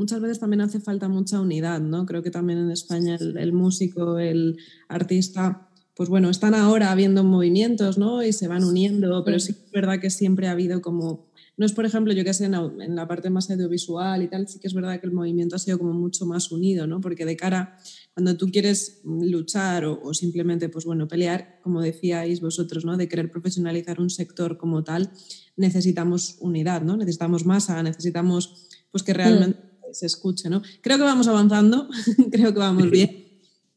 muchas 0.00 0.20
veces 0.20 0.40
también 0.40 0.62
hace 0.62 0.80
falta 0.80 1.08
mucha 1.08 1.40
unidad, 1.40 1.80
¿no? 1.80 2.06
Creo 2.06 2.22
que 2.22 2.30
también 2.30 2.58
en 2.58 2.70
España 2.70 3.16
el, 3.20 3.52
músico, 3.52 4.18
el 4.18 4.58
artista, 4.88 5.68
pues 5.94 6.08
bueno, 6.08 6.30
están 6.30 6.54
ahora 6.54 6.90
habiendo 6.90 7.22
movimientos, 7.22 7.98
¿no? 7.98 8.22
Y 8.22 8.32
se 8.32 8.48
van 8.48 8.64
uniendo, 8.64 9.22
pero 9.24 9.38
sí 9.38 9.52
es 9.52 9.70
verdad 9.70 10.00
que 10.00 10.10
siempre 10.10 10.48
ha 10.48 10.52
habido 10.52 10.80
como 10.80 11.30
no 11.60 11.66
es, 11.66 11.72
por 11.72 11.84
ejemplo, 11.84 12.14
yo 12.14 12.24
que 12.24 12.32
sé, 12.32 12.46
en, 12.46 12.96
la 12.96 13.06
parte 13.06 13.28
más 13.28 13.50
audiovisual 13.50 14.22
y 14.22 14.28
tal, 14.28 14.48
sí 14.48 14.58
que 14.58 14.66
es 14.66 14.72
verdad 14.72 14.98
que 14.98 15.06
el 15.06 15.12
movimiento 15.12 15.56
ha 15.56 15.58
sido 15.58 15.76
como 15.76 15.92
mucho 15.92 16.24
más 16.24 16.50
unido, 16.50 16.86
¿no? 16.86 17.02
Porque 17.02 17.26
de 17.26 17.36
cara, 17.36 17.76
cuando 18.14 18.34
tú 18.38 18.50
quieres 18.50 19.02
luchar 19.04 19.84
o, 19.84 20.14
simplemente, 20.14 20.70
pues 20.70 20.86
bueno, 20.86 21.06
pelear, 21.06 21.60
como 21.62 21.82
decíais 21.82 22.40
vosotros, 22.40 22.86
¿no? 22.86 22.96
De 22.96 23.08
querer 23.08 23.30
profesionalizar 23.30 24.00
un 24.00 24.08
sector 24.08 24.56
como 24.56 24.84
tal, 24.84 25.10
necesitamos 25.58 26.38
unidad, 26.40 26.80
¿no? 26.80 26.96
Necesitamos 26.96 27.44
masa, 27.44 27.82
necesitamos, 27.82 28.70
pues 28.90 29.02
que 29.02 29.12
realmente 29.12 29.58
mm. 29.58 29.69
Se 29.92 30.06
escuche, 30.06 30.48
¿no? 30.48 30.62
Creo 30.80 30.98
que 30.98 31.04
vamos 31.04 31.28
avanzando, 31.28 31.88
creo 32.30 32.52
que 32.52 32.58
vamos 32.58 32.90
bien 32.90 33.20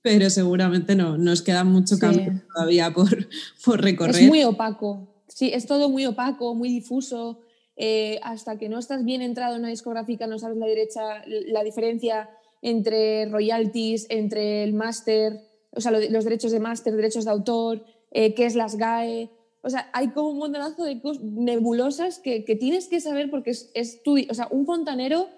pero 0.03 0.29
seguramente 0.29 0.95
no, 0.95 1.17
nos 1.17 1.41
queda 1.41 1.63
mucho 1.63 1.97
camino 1.97 2.41
todavía 2.53 2.93
por, 2.93 3.29
por, 3.65 3.81
recorrer. 3.81 4.17
Es 4.17 4.27
muy 4.27 4.43
opaco, 4.43 5.07
sí, 5.29 5.49
es 5.51 5.65
todo 5.65 5.89
muy 5.89 6.05
opaco, 6.05 6.53
muy 6.53 6.69
difuso. 6.69 7.39
Eh, 7.75 8.19
hasta 8.21 8.59
que 8.59 8.69
no 8.69 8.77
estás 8.77 9.03
bien 9.03 9.23
entrado 9.23 9.55
en 9.55 9.61
una 9.61 9.69
discográfica, 9.69 10.27
no 10.27 10.37
sabes 10.37 10.57
la, 10.57 10.67
derecha, 10.67 11.23
la 11.25 11.63
diferencia 11.63 12.29
entre 12.61 13.25
royalties, 13.25 14.05
entre 14.09 14.63
el 14.63 14.73
máster, 14.73 15.39
o 15.71 15.81
sea, 15.81 15.91
los 15.91 16.23
derechos 16.23 16.51
de 16.51 16.59
máster, 16.59 16.95
derechos 16.95 17.25
de 17.25 17.31
autor, 17.31 17.83
eh, 18.11 18.35
qué 18.35 18.45
es 18.45 18.53
las 18.53 18.75
GAE. 18.75 19.31
O 19.63 19.69
sea, 19.71 19.89
hay 19.93 20.09
como 20.09 20.29
un 20.29 20.37
montonazo 20.37 20.83
de 20.83 21.01
nebulosas 21.23 22.19
que, 22.19 22.41
tienes 22.59 22.87
que 22.87 23.01
saber 23.01 23.31
porque 23.31 23.51
es, 23.51 23.71
es 23.73 24.03
tu, 24.03 24.17
o 24.29 24.33
sea, 24.35 24.49
un 24.51 24.67
fontanero 24.67 25.29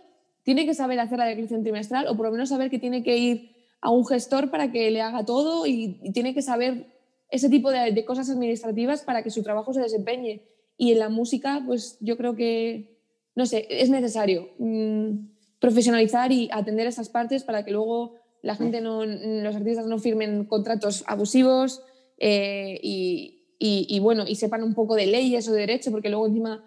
tiene 0.46 0.66
que 0.66 0.76
saber 0.76 1.00
hacer 1.00 1.18
la 1.18 1.26
declaración 1.26 1.64
trimestral 1.64 2.08
o 2.08 2.16
por 2.16 2.28
lo 2.28 2.32
menos 2.32 2.50
saber 2.50 2.70
que 2.70 2.78
tiene 2.80 3.04
que 3.04 3.18
ir 3.18 3.56
a 3.82 3.90
un 3.90 4.06
gestor 4.06 4.52
para 4.52 4.72
que 4.72 4.92
le 4.92 5.02
haga 5.02 5.26
todo 5.26 5.66
y, 5.66 6.00
tiene 6.14 6.34
que 6.36 6.44
saber 6.44 6.86
ese 7.30 7.50
tipo 7.50 7.72
de, 7.72 8.06
cosas 8.06 8.30
administrativas 8.30 9.02
para 9.02 9.24
que 9.24 9.32
su 9.32 9.42
trabajo 9.42 9.74
se 9.74 9.82
desempeñe. 9.82 10.44
Y 10.78 10.92
en 10.92 11.00
la 11.00 11.10
música, 11.10 11.64
pues 11.66 11.98
yo 12.00 12.16
creo 12.16 12.36
que, 12.36 13.00
no 13.34 13.48
sé, 13.48 13.66
es 13.70 13.90
necesario 13.90 14.50
mm, 14.60 15.28
profesionalizar 15.60 16.32
y 16.32 16.48
atender 16.52 16.86
esas 16.86 17.10
partes 17.10 17.44
para 17.44 17.66
que 17.66 17.72
luego 17.72 18.16
la 18.44 18.56
gente 18.56 18.82
no, 18.82 19.04
los 19.04 19.56
artistas 19.56 19.88
no 19.88 19.98
firmen 19.98 20.46
contratos 20.46 21.04
abusivos 21.08 21.82
eh, 22.20 22.80
y, 22.84 24.00
bueno, 24.00 24.26
y 24.28 24.36
sepan 24.36 24.62
un 24.62 24.76
poco 24.76 24.94
de 24.94 25.08
leyes 25.08 25.48
o 25.48 25.54
de 25.54 25.62
derecho, 25.62 25.90
porque 25.90 26.10
luego 26.10 26.28
encima 26.28 26.64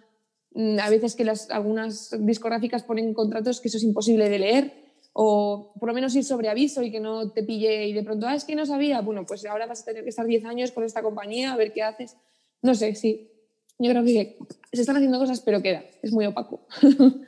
a 0.80 0.90
veces 0.90 1.14
que 1.14 1.24
las, 1.24 1.50
algunas 1.50 2.14
discográficas 2.20 2.82
ponen 2.82 3.14
contratos 3.14 3.60
que 3.60 3.68
eso 3.68 3.76
es 3.76 3.84
imposible 3.84 4.28
de 4.28 4.38
leer 4.38 4.88
o 5.12 5.72
por 5.78 5.88
lo 5.88 5.94
menos 5.94 6.14
ir 6.14 6.24
sobre 6.24 6.48
aviso 6.48 6.82
y 6.82 6.90
que 6.90 7.00
no 7.00 7.30
te 7.30 7.42
pille 7.42 7.86
y 7.86 7.92
de 7.92 8.02
pronto, 8.02 8.26
ah, 8.26 8.34
es 8.34 8.44
que 8.44 8.54
no 8.54 8.66
sabía, 8.66 9.00
bueno, 9.00 9.24
pues 9.26 9.44
ahora 9.46 9.66
vas 9.66 9.82
a 9.82 9.84
tener 9.84 10.02
que 10.02 10.10
estar 10.10 10.26
10 10.26 10.44
años 10.44 10.72
con 10.72 10.84
esta 10.84 11.02
compañía 11.02 11.52
a 11.52 11.56
ver 11.56 11.72
qué 11.72 11.82
haces. 11.82 12.16
No 12.62 12.74
sé, 12.74 12.94
sí, 12.94 13.30
yo 13.78 13.90
creo 13.90 14.04
que 14.04 14.36
se 14.72 14.80
están 14.80 14.96
haciendo 14.96 15.18
cosas, 15.18 15.40
pero 15.40 15.62
queda, 15.62 15.84
es 16.02 16.12
muy 16.12 16.26
opaco. 16.26 16.66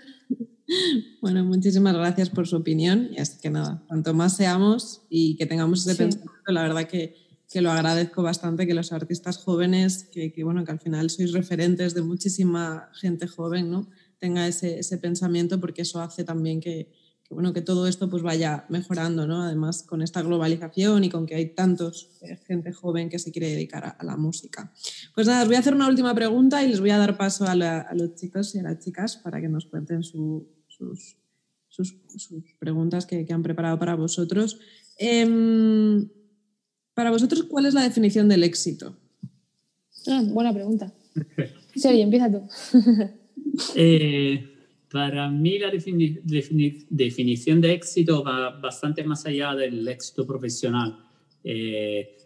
Bueno, 1.21 1.45
muchísimas 1.45 1.95
gracias 1.95 2.31
por 2.31 2.47
su 2.47 2.57
opinión 2.57 3.09
y 3.11 3.19
así 3.19 3.41
que 3.41 3.51
nada, 3.51 3.83
cuanto 3.89 4.15
más 4.15 4.37
seamos 4.37 5.03
y 5.11 5.35
que 5.37 5.45
tengamos 5.45 5.85
ese 5.85 5.97
pensamiento, 5.97 6.53
la 6.53 6.63
verdad 6.63 6.87
que, 6.87 7.17
que, 7.51 7.61
lo 7.61 7.71
agradezco 7.71 8.23
bastante 8.23 8.67
que 8.67 8.75
los 8.75 8.93
artistas 8.93 9.39
jóvenes, 9.39 10.09
que, 10.13 10.33
que, 10.33 10.45
bueno, 10.45 10.65
que 10.65 10.73
al 10.73 10.81
final 10.81 11.11
sois 11.11 11.33
referentes 11.33 11.95
de 11.95 12.03
muchísima 12.03 12.89
gente 12.95 13.27
joven, 13.27 13.71
¿no? 13.71 13.89
Tenga 14.19 14.47
ese, 14.47 14.79
ese 14.79 14.99
pensamiento 14.99 15.61
porque 15.61 15.83
eso 15.83 16.01
hace 16.01 16.25
también 16.25 16.61
que, 16.61 16.93
que, 17.25 17.35
bueno, 17.35 17.53
que 17.53 17.63
todo 17.63 17.87
esto 17.87 18.11
pues 18.11 18.23
vaya 18.23 18.67
mejorando, 18.69 19.27
¿no? 19.27 19.43
Además, 19.43 19.83
con 19.83 20.03
esta 20.03 20.23
globalización 20.23 21.05
y 21.05 21.11
con 21.11 21.27
que 21.27 21.35
hay 21.37 21.55
tantos 21.55 22.11
eh, 22.21 22.37
gente 22.47 22.73
joven 22.73 23.09
que 23.09 23.19
se 23.19 23.33
quiere 23.33 23.51
dedicar 23.51 23.97
a, 23.99 24.05
la 24.05 24.17
música. 24.17 24.73
Pues 25.15 25.27
nada, 25.27 25.43
os 25.43 25.47
voy 25.47 25.57
a 25.57 25.61
hacer 25.61 25.75
una 25.75 25.89
última 25.89 26.15
pregunta 26.15 26.63
y 26.63 26.69
les 26.69 26.81
voy 26.81 26.91
a 26.91 26.99
dar 26.99 27.17
paso 27.17 27.47
a, 27.47 27.55
los 27.55 28.15
chicos 28.15 28.55
y 28.55 28.59
a 28.59 28.63
las 28.63 28.79
chicas 28.79 29.17
para 29.17 29.41
que 29.41 29.49
nos 29.49 29.67
cuenten 29.67 30.03
sus, 30.03 30.45
sus, 30.69 31.17
preguntas 32.59 33.07
que, 33.07 33.27
han 33.31 33.43
preparado 33.43 33.79
para 33.79 33.95
vosotros. 33.95 34.59
Em, 34.99 36.09
para 36.95 37.11
vosotros, 37.11 37.45
¿cuál 37.45 37.67
es 37.67 37.75
la 37.75 37.83
definición 37.83 38.29
del 38.29 38.45
éxito? 38.45 38.97
Ah, 40.07 40.23
buena 40.27 40.53
pregunta. 40.53 40.93
Sí, 41.73 42.01
empieza 42.01 42.29
tú. 42.29 42.43
eh, 43.77 44.45
para 44.91 45.31
mí 45.31 45.57
la 45.57 45.71
definición 45.71 47.61
de 47.61 47.73
éxito 47.73 48.25
va 48.25 48.51
bastante 48.51 49.05
más 49.05 49.25
allá 49.25 49.55
del 49.55 49.87
éxito 49.87 50.27
profesional. 50.27 50.99
Eh, 51.45 52.17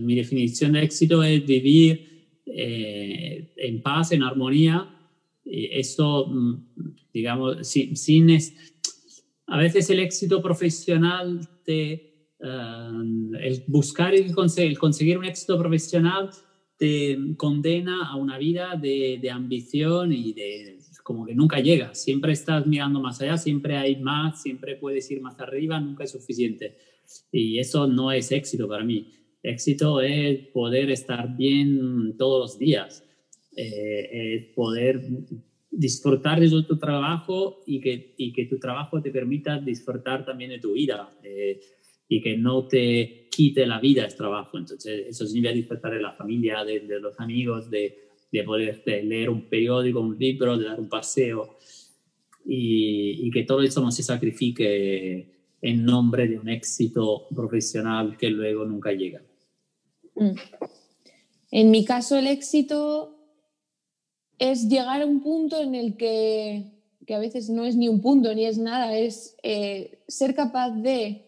mi 0.00 0.16
definición 0.16 0.72
de 0.72 0.82
éxito 0.82 1.22
es 1.22 1.46
vivir 1.46 2.42
eh, 2.46 3.52
en 3.56 3.80
paz, 3.80 4.10
en 4.10 4.24
armonía. 4.24 4.92
Y 5.44 5.66
eso, 5.78 6.26
mm, 6.26 6.66
digamos, 7.14 7.66
sin, 7.66 7.96
sin 7.96 8.28
a 9.46 9.56
veces 9.56 9.88
el 9.90 10.00
éxito 10.00 10.42
profesional 10.42 11.48
te, 11.64 12.07
eh, 12.40 12.90
el 13.40 13.64
buscar 13.66 14.14
y 14.14 14.18
el 14.18 14.78
conseguir 14.78 15.18
un 15.18 15.24
éxito 15.24 15.58
profesional 15.58 16.30
te 16.76 17.18
condena 17.36 18.08
a 18.08 18.16
una 18.16 18.38
vida 18.38 18.76
de, 18.76 19.18
de 19.20 19.30
ambición 19.30 20.12
y 20.12 20.32
de 20.32 20.78
como 21.08 21.24
que 21.24 21.34
nunca 21.34 21.58
llega, 21.58 21.94
siempre 21.94 22.32
estás 22.34 22.66
mirando 22.66 23.00
más 23.00 23.18
allá, 23.22 23.38
siempre 23.38 23.78
hay 23.78 23.96
más, 23.96 24.42
siempre 24.42 24.76
puedes 24.76 25.10
ir 25.10 25.22
más 25.22 25.40
arriba, 25.40 25.80
nunca 25.80 26.04
es 26.04 26.10
suficiente. 26.10 26.76
Y 27.32 27.58
eso 27.58 27.86
no 27.86 28.12
es 28.12 28.30
éxito 28.30 28.68
para 28.68 28.84
mí. 28.84 29.10
Éxito 29.42 30.02
es 30.02 30.48
poder 30.48 30.90
estar 30.90 31.34
bien 31.34 32.14
todos 32.18 32.40
los 32.40 32.58
días, 32.58 33.02
eh, 33.56 34.10
es 34.12 34.54
poder 34.54 35.00
disfrutar 35.70 36.40
de 36.40 36.50
tu 36.62 36.76
trabajo 36.76 37.62
y 37.66 37.80
que, 37.80 38.14
y 38.18 38.34
que 38.34 38.44
tu 38.44 38.58
trabajo 38.58 39.00
te 39.00 39.10
permita 39.10 39.58
disfrutar 39.58 40.26
también 40.26 40.50
de 40.50 40.58
tu 40.58 40.74
vida 40.74 41.10
eh, 41.22 41.58
y 42.08 42.22
que 42.22 42.36
no 42.36 42.66
te 42.66 43.28
quite 43.30 43.66
la 43.66 43.78
vida 43.78 44.04
el 44.04 44.14
trabajo. 44.14 44.58
Entonces, 44.58 45.06
eso 45.08 45.26
significa 45.26 45.52
disfrutar 45.52 45.92
de 45.92 46.00
la 46.00 46.12
familia, 46.12 46.64
de, 46.64 46.80
de 46.80 47.00
los 47.00 47.18
amigos, 47.20 47.70
de, 47.70 48.08
de 48.32 48.42
poder 48.44 48.82
leer 48.86 49.30
un 49.30 49.48
periódico, 49.48 50.00
un 50.00 50.18
libro, 50.18 50.56
de 50.56 50.66
dar 50.66 50.80
un 50.80 50.88
paseo 50.88 51.58
y, 52.44 53.30
que 53.30 53.44
todo 53.44 53.62
eso 53.62 53.80
no 53.80 53.90
se 53.90 54.02
sacrifique 54.02 55.34
en 55.60 55.84
nombre 55.84 56.28
de 56.28 56.38
un 56.38 56.48
éxito 56.48 57.26
profesional 57.34 58.16
que 58.16 58.30
luego 58.30 58.64
nunca 58.64 58.92
llega. 58.92 59.22
Mm. 60.14 60.32
En 61.50 61.70
mi 61.70 61.84
caso, 61.84 62.16
el 62.16 62.26
éxito 62.26 63.16
es 64.38 64.68
llegar 64.68 65.02
a 65.02 65.06
un 65.06 65.22
punto 65.22 65.60
en 65.60 65.74
el 65.74 65.96
que, 65.96 66.72
que 67.06 67.14
a 67.14 67.18
veces 67.18 67.50
no 67.50 67.64
es 67.64 67.76
ni 67.76 67.88
un 67.88 68.00
punto 68.00 68.34
ni 68.34 68.46
es 68.46 68.58
nada, 68.58 68.96
es 68.96 69.36
eh, 69.42 70.02
ser 70.08 70.34
capaz 70.34 70.70
de 70.70 71.27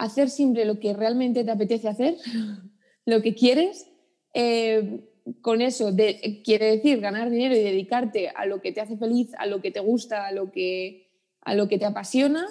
hacer 0.00 0.30
siempre 0.30 0.64
lo 0.64 0.80
que 0.80 0.94
realmente 0.94 1.44
te 1.44 1.50
apetece 1.50 1.88
hacer, 1.88 2.16
lo 3.04 3.22
que 3.22 3.34
quieres, 3.34 3.86
eh, 4.32 5.06
con 5.42 5.60
eso 5.60 5.92
de, 5.92 6.40
quiere 6.42 6.76
decir 6.76 7.00
ganar 7.00 7.30
dinero 7.30 7.54
y 7.54 7.60
dedicarte 7.60 8.30
a 8.30 8.46
lo 8.46 8.60
que 8.60 8.72
te 8.72 8.80
hace 8.80 8.96
feliz, 8.96 9.32
a 9.38 9.46
lo 9.46 9.60
que 9.60 9.70
te 9.70 9.80
gusta, 9.80 10.26
a 10.26 10.32
lo 10.32 10.50
que, 10.50 11.08
a 11.42 11.54
lo 11.54 11.68
que 11.68 11.78
te 11.78 11.84
apasiona 11.84 12.46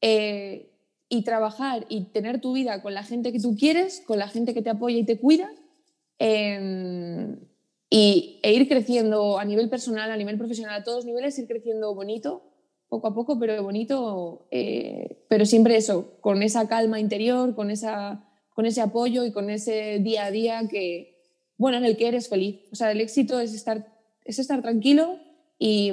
eh, 0.00 0.70
y 1.08 1.22
trabajar 1.22 1.86
y 1.88 2.04
tener 2.04 2.40
tu 2.40 2.52
vida 2.52 2.80
con 2.82 2.94
la 2.94 3.02
gente 3.02 3.32
que 3.32 3.40
tú 3.40 3.56
quieres, 3.56 4.02
con 4.06 4.20
la 4.20 4.28
gente 4.28 4.54
que 4.54 4.62
te 4.62 4.70
apoya 4.70 4.98
y 4.98 5.04
te 5.04 5.18
cuida 5.18 5.50
em, 6.18 7.36
y, 7.90 8.38
e 8.42 8.52
ir 8.52 8.68
creciendo 8.68 9.38
a 9.38 9.44
nivel 9.44 9.68
personal, 9.68 10.10
a 10.10 10.16
nivel 10.16 10.38
profesional, 10.38 10.80
a 10.80 10.84
todos 10.84 11.04
niveles, 11.04 11.38
ir 11.38 11.48
creciendo 11.48 11.94
bonito, 11.94 12.44
poco 12.96 13.08
a 13.08 13.14
poco, 13.14 13.38
pero 13.38 13.62
bonito, 13.62 14.46
eh, 14.50 15.24
pero 15.28 15.44
siempre 15.44 15.76
eso, 15.76 16.18
con 16.20 16.42
esa 16.42 16.66
calma 16.68 16.98
interior, 16.98 17.54
con, 17.54 17.70
esa, 17.70 18.28
con 18.54 18.66
ese 18.66 18.80
apoyo 18.80 19.24
y 19.24 19.32
con 19.32 19.50
ese 19.50 19.98
día 20.00 20.26
a 20.26 20.30
día 20.30 20.68
que 20.68 21.16
bueno, 21.58 21.78
en 21.78 21.84
el 21.84 21.96
que 21.96 22.08
eres 22.08 22.28
feliz. 22.28 22.60
O 22.72 22.76
sea, 22.76 22.92
el 22.92 23.00
éxito 23.00 23.40
es 23.40 23.54
estar, 23.54 23.86
es 24.24 24.38
estar 24.38 24.60
tranquilo 24.62 25.18
y, 25.58 25.92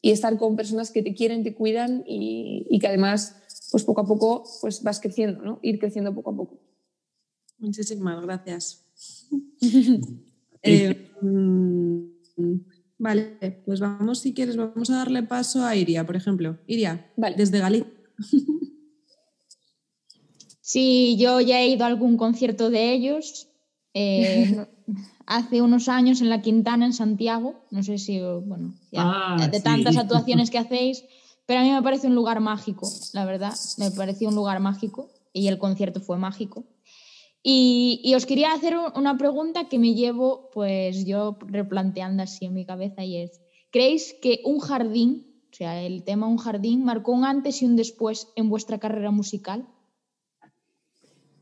y 0.00 0.10
estar 0.10 0.36
con 0.38 0.56
personas 0.56 0.90
que 0.90 1.02
te 1.02 1.14
quieren, 1.14 1.44
te 1.44 1.54
cuidan 1.54 2.04
y, 2.06 2.66
y, 2.68 2.78
que 2.78 2.88
además, 2.88 3.36
pues 3.70 3.84
poco 3.84 4.00
a 4.00 4.06
poco, 4.06 4.44
pues 4.60 4.82
vas 4.82 5.00
creciendo, 5.00 5.42
¿no? 5.42 5.58
Ir 5.62 5.78
creciendo 5.78 6.14
poco 6.14 6.30
a 6.30 6.36
poco. 6.36 6.60
Muchísimas 7.58 8.20
gracias. 8.22 8.84
eh, 10.62 11.08
vale, 13.02 13.62
pues 13.66 13.80
vamos, 13.80 14.20
si 14.20 14.32
quieres, 14.32 14.56
vamos 14.56 14.88
a 14.90 14.96
darle 14.96 15.22
paso 15.22 15.64
a 15.64 15.76
Iria, 15.76 16.06
por 16.06 16.16
ejemplo. 16.16 16.58
Iria, 16.66 17.10
vale. 17.16 17.36
desde 17.36 17.58
Galicia. 17.58 17.90
Sí, 20.64 21.16
yo 21.18 21.40
ya 21.40 21.60
he 21.60 21.68
ido 21.68 21.84
a 21.84 21.88
algún 21.88 22.16
concierto 22.16 22.70
de 22.70 22.94
ellos. 22.94 23.48
Eh, 23.92 24.64
hace 25.26 25.60
unos 25.60 25.88
años 25.88 26.20
en 26.20 26.30
la 26.30 26.40
Quintana, 26.40 26.86
en 26.86 26.92
Santiago, 26.92 27.66
no 27.70 27.82
sé 27.82 27.98
si, 27.98 28.20
bueno, 28.20 28.74
ah, 28.96 29.48
de 29.50 29.60
tantas 29.60 29.96
actuaciones 29.96 30.50
que 30.50 30.58
hacéis, 30.64 31.04
pero 31.46 31.60
a 31.60 31.62
mí 31.62 31.70
me 31.70 31.82
parece 31.82 32.06
un 32.06 32.14
lugar 32.14 32.40
mágico, 32.40 32.90
la 33.12 33.24
verdad, 33.24 33.52
me 33.76 33.90
pareció 33.90 34.28
un 34.28 34.34
lugar 34.34 34.60
mágico 34.60 35.10
y 35.32 35.48
el 35.48 35.58
concierto 35.58 36.00
fue 36.00 36.16
mágico. 36.16 36.64
Y, 37.42 38.12
os 38.14 38.24
quería 38.24 38.52
hacer 38.52 38.76
una 38.94 39.18
pregunta 39.18 39.68
que 39.68 39.78
me 39.78 39.94
llevo, 39.94 40.48
pues 40.52 41.04
yo 41.04 41.36
replanteando 41.40 42.22
así 42.22 42.44
en 42.44 42.54
mi 42.54 42.64
cabeza 42.64 43.04
y 43.04 43.16
es, 43.16 43.40
¿creéis 43.70 44.14
que 44.22 44.40
un 44.44 44.60
jardín, 44.60 45.26
o 45.50 45.54
sea, 45.54 45.82
el 45.82 46.04
tema 46.04 46.28
un 46.28 46.38
jardín, 46.38 46.84
marcó 46.84 47.10
un 47.12 47.24
antes 47.24 47.60
y 47.60 47.66
un 47.66 47.74
después 47.74 48.28
en 48.36 48.48
vuestra 48.48 48.78
carrera 48.78 49.10
musical? 49.10 49.66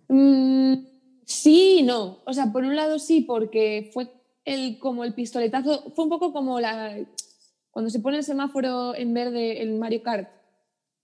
Mm, 0.09 0.87
sí 1.27 1.81
y 1.81 1.83
no. 1.83 2.21
O 2.25 2.33
sea, 2.33 2.51
por 2.51 2.65
un 2.65 2.77
lado 2.77 2.99
sí, 2.99 3.21
porque 3.21 3.91
fue 3.93 4.11
el, 4.47 4.79
como 4.79 5.05
el 5.05 5.13
pistoletazo, 5.13 5.91
fue 5.95 6.05
un 6.05 6.11
poco 6.11 6.33
como 6.33 6.61
la, 6.61 6.97
cuando 7.71 7.91
se 7.91 8.01
pone 8.01 8.17
el 8.17 8.25
semáforo 8.25 8.95
en 8.95 9.13
verde 9.13 9.63
en 9.63 9.79
Mario 9.79 10.03
Kart, 10.03 10.31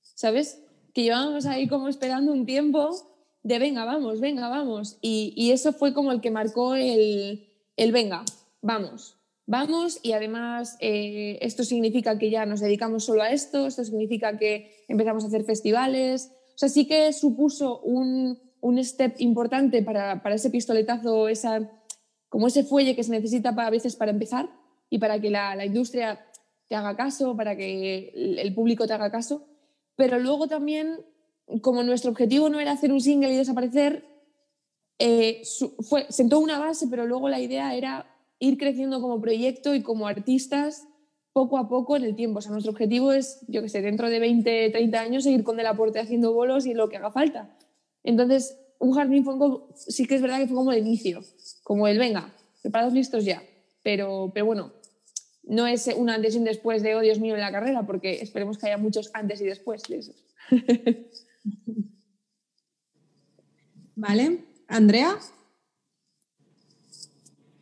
¿sabes? 0.00 0.62
Que 0.94 1.02
llevábamos 1.02 1.44
ahí 1.44 1.68
como 1.68 1.88
esperando 1.88 2.32
un 2.32 2.46
tiempo 2.46 3.15
de 3.46 3.60
venga, 3.60 3.84
vamos, 3.84 4.18
venga, 4.18 4.48
vamos. 4.48 4.98
Y, 5.00 5.52
eso 5.52 5.72
fue 5.72 5.94
como 5.94 6.10
el 6.10 6.20
que 6.20 6.32
marcó 6.32 6.74
el, 6.74 7.46
el 7.76 7.92
venga, 7.92 8.24
vamos, 8.60 9.18
vamos. 9.46 10.00
Y 10.02 10.12
además 10.12 10.76
eh, 10.80 11.38
esto 11.40 11.62
significa 11.62 12.18
que 12.18 12.28
ya 12.28 12.44
nos 12.44 12.58
dedicamos 12.58 13.04
solo 13.04 13.22
a 13.22 13.30
esto, 13.30 13.68
esto 13.68 13.84
significa 13.84 14.36
que 14.36 14.84
empezamos 14.88 15.22
a 15.22 15.28
hacer 15.28 15.44
festivales. 15.44 16.32
O 16.56 16.58
sea, 16.58 16.68
sí 16.68 16.88
que 16.88 17.12
supuso 17.12 17.78
un, 17.82 18.36
un 18.60 18.84
step 18.84 19.14
importante 19.18 19.80
para, 19.84 20.24
para, 20.24 20.34
ese 20.34 20.50
pistoletazo, 20.50 21.28
esa, 21.28 21.70
como 22.28 22.48
ese 22.48 22.64
fuelle 22.64 22.96
que 22.96 23.04
se 23.04 23.12
necesita 23.12 23.54
para, 23.54 23.68
a 23.68 23.70
veces 23.70 23.94
para 23.94 24.10
empezar 24.10 24.50
y 24.90 24.98
para 24.98 25.20
que 25.20 25.30
la, 25.30 25.54
la 25.54 25.66
industria 25.66 26.18
te 26.66 26.74
haga 26.74 26.96
caso, 26.96 27.36
para 27.36 27.56
que 27.56 28.08
el 28.38 28.52
público 28.56 28.88
te 28.88 28.94
haga 28.94 29.12
caso. 29.12 29.46
Pero 29.94 30.18
luego 30.18 30.48
también 30.48 31.06
como 31.60 31.82
nuestro 31.82 32.10
objetivo 32.10 32.48
no 32.48 32.60
era 32.60 32.72
hacer 32.72 32.92
un 32.92 33.00
single 33.00 33.32
y 33.32 33.36
desaparecer, 33.36 34.04
eh, 34.98 35.42
fue, 35.88 36.06
sentó 36.10 36.38
una 36.40 36.58
base, 36.58 36.86
pero 36.88 37.06
luego 37.06 37.28
la 37.28 37.40
idea 37.40 37.74
era 37.74 38.06
ir 38.38 38.58
creciendo 38.58 39.00
como 39.00 39.20
proyecto 39.20 39.74
y 39.74 39.82
como 39.82 40.06
artistas 40.06 40.86
poco 41.32 41.58
a 41.58 41.68
poco 41.68 41.96
en 41.96 42.04
el 42.04 42.16
tiempo. 42.16 42.38
O 42.38 42.42
sea, 42.42 42.52
nuestro 42.52 42.72
objetivo 42.72 43.12
es, 43.12 43.40
yo 43.48 43.62
que 43.62 43.68
sé, 43.68 43.82
dentro 43.82 44.08
de 44.08 44.18
20, 44.18 44.70
30 44.70 45.00
años 45.00 45.24
seguir 45.24 45.44
con 45.44 45.60
el 45.60 45.66
aporte 45.66 46.00
haciendo 46.00 46.32
bolos 46.32 46.66
y 46.66 46.74
lo 46.74 46.88
que 46.88 46.96
haga 46.96 47.10
falta. 47.10 47.56
Entonces, 48.02 48.58
un 48.78 48.92
jardín 48.92 49.24
fue 49.24 49.34
sí 49.74 50.06
que 50.06 50.14
es 50.14 50.22
verdad 50.22 50.38
que 50.38 50.46
fue 50.46 50.56
como 50.56 50.72
el 50.72 50.78
inicio, 50.78 51.22
como 51.62 51.88
el 51.88 51.98
venga, 51.98 52.34
preparados 52.62 52.94
listos 52.94 53.24
ya. 53.24 53.42
Pero, 53.82 54.30
pero 54.34 54.46
bueno, 54.46 54.72
no 55.44 55.66
es 55.66 55.86
un 55.94 56.10
antes 56.10 56.34
y 56.34 56.38
un 56.38 56.44
después 56.44 56.82
de, 56.82 56.94
oh 56.94 57.00
Dios 57.00 57.20
mío, 57.20 57.34
en 57.34 57.40
la 57.40 57.52
carrera, 57.52 57.86
porque 57.86 58.14
esperemos 58.14 58.58
que 58.58 58.66
haya 58.66 58.78
muchos 58.78 59.10
antes 59.14 59.40
y 59.40 59.44
después 59.44 59.82
de 59.84 59.98
eso. 59.98 60.12
Vale. 63.96 64.38
Andrea. 64.68 65.16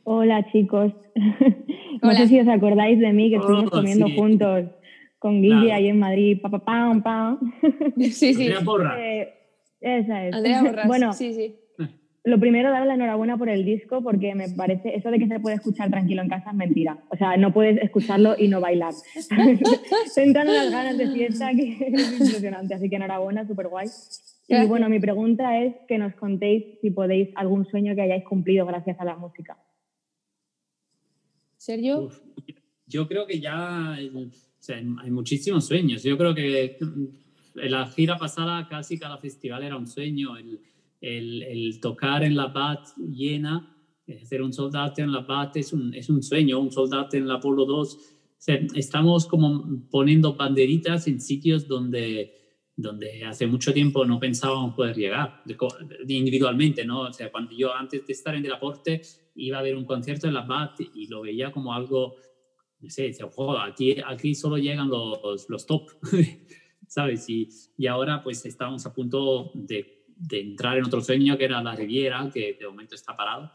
Hola 0.04 0.46
chicos. 0.50 0.92
No 2.02 2.12
sé 2.12 2.28
si 2.28 2.38
os 2.38 2.48
acordáis 2.48 2.98
de 2.98 3.12
mí, 3.14 3.30
que 3.30 3.36
estuvimos 3.36 3.68
oh, 3.68 3.70
comiendo 3.70 4.06
juntos 4.10 4.66
con 5.18 5.40
Guille 5.40 5.72
ahí 5.72 5.88
en 5.88 5.98
Madrid. 5.98 6.38
Pa, 6.42 6.50
pa, 6.50 6.58
pa, 7.02 7.38
Sí, 7.96 8.34
sí. 8.34 8.42
Andrea 8.42 8.60
Borra. 8.60 9.00
Eh, 9.00 9.34
esa 9.80 10.26
es. 10.26 10.34
Andrea 10.34 10.62
Borra. 10.62 10.86
bueno, 10.86 11.12
sí, 11.14 11.32
sí. 11.32 11.56
Lo 12.26 12.40
primero, 12.40 12.70
darle 12.70 12.88
la 12.88 12.94
enhorabuena 12.94 13.36
por 13.36 13.50
el 13.50 13.66
disco, 13.66 14.02
porque 14.02 14.34
me 14.34 14.48
parece, 14.48 14.96
eso 14.96 15.10
de 15.10 15.18
que 15.18 15.28
se 15.28 15.40
puede 15.40 15.56
escuchar 15.56 15.90
tranquilo 15.90 16.22
en 16.22 16.30
casa 16.30 16.50
es 16.50 16.56
mentira. 16.56 16.98
O 17.10 17.16
sea, 17.18 17.36
no 17.36 17.52
puedes 17.52 17.82
escucharlo 17.82 18.34
y 18.38 18.48
no 18.48 18.62
bailar. 18.62 18.94
Sentan 20.06 20.48
unas 20.48 20.70
ganas 20.70 20.96
de 20.96 21.10
fiesta 21.10 21.50
que 21.54 21.72
es 21.92 22.12
impresionante. 22.12 22.74
Así 22.74 22.88
que 22.88 22.96
enhorabuena, 22.96 23.46
súper 23.46 23.68
guay. 23.68 23.88
Y 24.48 24.66
bueno, 24.66 24.88
mi 24.88 25.00
pregunta 25.00 25.62
es 25.62 25.74
que 25.86 25.98
nos 25.98 26.14
contéis 26.14 26.78
si 26.80 26.90
podéis 26.90 27.28
algún 27.34 27.66
sueño 27.66 27.94
que 27.94 28.00
hayáis 28.00 28.24
cumplido 28.24 28.64
gracias 28.64 28.98
a 28.98 29.04
la 29.04 29.16
música. 29.16 29.58
¿Sergio? 31.58 32.10
yo 32.86 33.08
creo 33.08 33.26
que 33.26 33.40
ya 33.40 33.92
hay 33.92 34.10
muchísimos 35.10 35.66
sueños. 35.66 36.02
Yo 36.02 36.16
creo 36.16 36.34
que 36.34 36.78
la 37.54 37.86
gira 37.86 38.16
pasada 38.16 38.66
casi 38.68 38.98
cada 38.98 39.18
festival 39.18 39.62
era 39.62 39.76
un 39.76 39.86
sueño. 39.86 40.36
El, 40.38 40.60
el, 41.00 41.78
tocar 41.80 42.24
en 42.24 42.36
la 42.36 42.46
BAT 42.46 42.88
llena, 42.96 43.74
hacer 44.22 44.42
un 44.42 44.52
soldado 44.52 44.94
en 44.98 45.12
la 45.12 45.20
BAT 45.20 45.56
es 45.56 45.72
un, 45.72 45.94
es 45.94 46.08
un 46.08 46.22
sueño, 46.22 46.58
un 46.60 46.72
soldado 46.72 47.08
en 47.12 47.26
la 47.26 47.40
Polo 47.40 47.64
2. 47.64 47.98
estamos 48.74 49.26
como 49.26 49.82
poniendo 49.90 50.34
banderitas 50.34 51.06
en 51.06 51.20
sitios 51.20 51.66
donde, 51.66 52.34
donde 52.76 53.24
hace 53.24 53.46
mucho 53.46 53.72
tiempo 53.72 54.04
no 54.04 54.18
pensábamos 54.18 54.74
poder 54.74 54.96
llegar 54.96 55.42
individualmente, 56.06 56.84
¿no? 56.84 57.02
O 57.02 57.12
sea, 57.12 57.30
cuando 57.30 57.52
yo 57.56 57.74
antes 57.74 58.06
de 58.06 58.12
estar 58.12 58.34
en 58.34 58.44
el 58.44 58.52
aporte 58.52 59.02
iba 59.36 59.58
a 59.58 59.62
ver 59.62 59.76
un 59.76 59.84
concierto 59.84 60.26
en 60.26 60.34
la 60.34 60.42
BAT 60.42 60.80
y 60.94 61.06
lo 61.08 61.22
veía 61.22 61.50
como 61.50 61.72
algo, 61.72 62.16
no 62.80 62.90
sé, 62.90 63.04
decía, 63.04 63.26
aquí, 63.66 63.96
aquí 64.06 64.34
solo 64.34 64.58
llegan 64.58 64.88
los, 64.88 65.48
los 65.48 65.66
top, 65.66 65.90
¿sabes? 66.86 67.28
Y, 67.28 67.48
y 67.78 67.86
ahora 67.86 68.22
pues 68.22 68.44
estamos 68.44 68.84
a 68.86 68.92
punto 68.92 69.50
de 69.54 70.03
de 70.16 70.40
entrar 70.40 70.78
en 70.78 70.84
otro 70.84 71.00
sueño 71.00 71.36
que 71.36 71.44
era 71.44 71.62
la 71.62 71.74
Riviera, 71.74 72.30
que 72.32 72.56
de 72.58 72.66
momento 72.66 72.94
está 72.94 73.16
parado. 73.16 73.50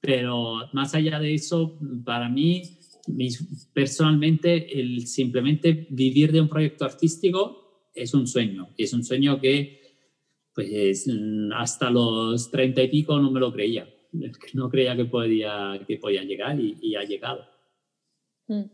Pero 0.00 0.68
más 0.72 0.94
allá 0.94 1.18
de 1.18 1.34
eso, 1.34 1.78
para 2.04 2.28
mí, 2.28 2.62
personalmente, 3.72 4.78
el 4.78 5.06
simplemente 5.06 5.86
vivir 5.90 6.32
de 6.32 6.40
un 6.40 6.48
proyecto 6.48 6.84
artístico 6.84 7.90
es 7.94 8.14
un 8.14 8.26
sueño. 8.26 8.68
Es 8.76 8.92
un 8.92 9.04
sueño 9.04 9.40
que, 9.40 9.80
pues, 10.54 11.10
hasta 11.54 11.90
los 11.90 12.50
treinta 12.50 12.82
y 12.82 12.88
pico 12.88 13.18
no 13.18 13.30
me 13.30 13.40
lo 13.40 13.52
creía. 13.52 13.88
No 14.54 14.68
creía 14.68 14.96
que 14.96 15.06
podía, 15.06 15.80
que 15.86 15.96
podía 15.96 16.22
llegar 16.22 16.58
y, 16.60 16.94
ha 16.94 17.04
llegado. 17.04 17.44
Mm. 18.48 18.64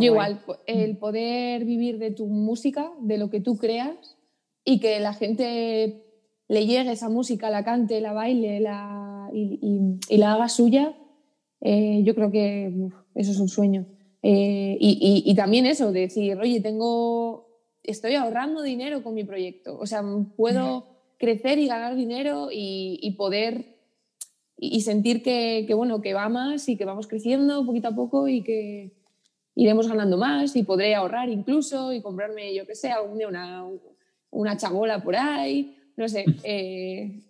igual, 0.00 0.40
el 0.66 0.96
poder 0.98 1.64
vivir 1.64 1.98
de 1.98 2.12
tu 2.12 2.26
música, 2.26 2.92
de 3.00 3.18
lo 3.18 3.28
que 3.28 3.40
tú 3.40 3.56
creas 3.56 4.16
y 4.64 4.80
que 4.80 5.00
la 5.00 5.12
gente 5.12 6.03
le 6.48 6.66
llegue 6.66 6.92
esa 6.92 7.08
música, 7.08 7.50
la 7.50 7.64
cante, 7.64 8.00
la 8.00 8.12
baile 8.12 8.60
la, 8.60 9.30
y, 9.32 9.98
la 10.16 10.34
haga 10.34 10.48
suya, 10.48 10.94
eh, 11.60 12.02
yo 12.04 12.14
creo 12.14 12.30
que 12.30 12.72
eso 13.14 13.32
es 13.32 13.40
un 13.40 13.48
sueño. 13.48 13.86
Eh, 14.22 14.76
y, 14.80 15.34
también 15.34 15.66
eso, 15.66 15.92
de 15.92 16.00
decir, 16.00 16.38
oye, 16.38 16.60
tengo, 16.60 17.46
estoy 17.82 18.14
ahorrando 18.14 18.62
dinero 18.62 19.02
con 19.02 19.14
mi 19.14 19.24
proyecto, 19.24 19.78
o 19.78 19.86
sea, 19.86 20.02
puedo 20.36 20.86
crecer 21.18 21.58
y 21.58 21.68
ganar 21.68 21.94
dinero 21.96 22.48
y, 22.50 23.14
poder 23.18 23.76
y 24.56 24.80
sentir 24.82 25.22
que, 25.22 25.66
bueno, 25.74 26.00
que 26.00 26.14
va 26.14 26.28
más 26.28 26.68
y 26.68 26.76
que 26.76 26.84
vamos 26.84 27.06
creciendo 27.06 27.66
poquito 27.66 27.88
a 27.88 27.94
poco 27.94 28.28
y 28.28 28.42
que 28.42 28.92
iremos 29.54 29.88
ganando 29.88 30.16
más 30.16 30.56
y 30.56 30.62
podré 30.62 30.94
ahorrar 30.94 31.28
incluso 31.28 31.92
y 31.92 32.00
comprarme, 32.00 32.54
yo 32.54 32.66
qué 32.66 32.74
sé, 32.74 32.90
una, 33.26 33.64
una 34.30 34.56
chabola 34.56 35.02
por 35.02 35.16
ahí 35.16 35.76
no 35.96 36.08
sé, 36.08 36.24
eh, 36.44 37.20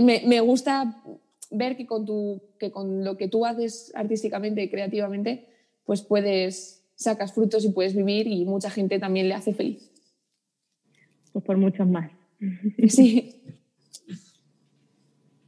me, 0.00 0.40
gusta 0.40 1.02
ver 1.50 1.76
que 1.76 1.86
con, 1.86 2.04
tu, 2.04 2.40
que 2.58 2.70
con 2.70 3.04
lo 3.04 3.16
que 3.16 3.28
tú 3.28 3.46
haces 3.46 3.92
artísticamente 3.94 4.62
y 4.62 4.70
creativamente, 4.70 5.46
pues 5.84 6.02
puedes, 6.02 6.82
sacas 6.94 7.32
frutos 7.32 7.64
y 7.64 7.70
puedes 7.70 7.94
vivir 7.94 8.26
y 8.26 8.44
mucha 8.44 8.70
gente 8.70 8.98
también 8.98 9.28
le 9.28 9.34
hace 9.34 9.54
feliz. 9.54 9.90
Pues 11.32 11.44
por 11.44 11.56
muchos 11.56 11.88
más. 11.88 12.10
Sí. 12.88 13.40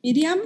Miriam. 0.02 0.38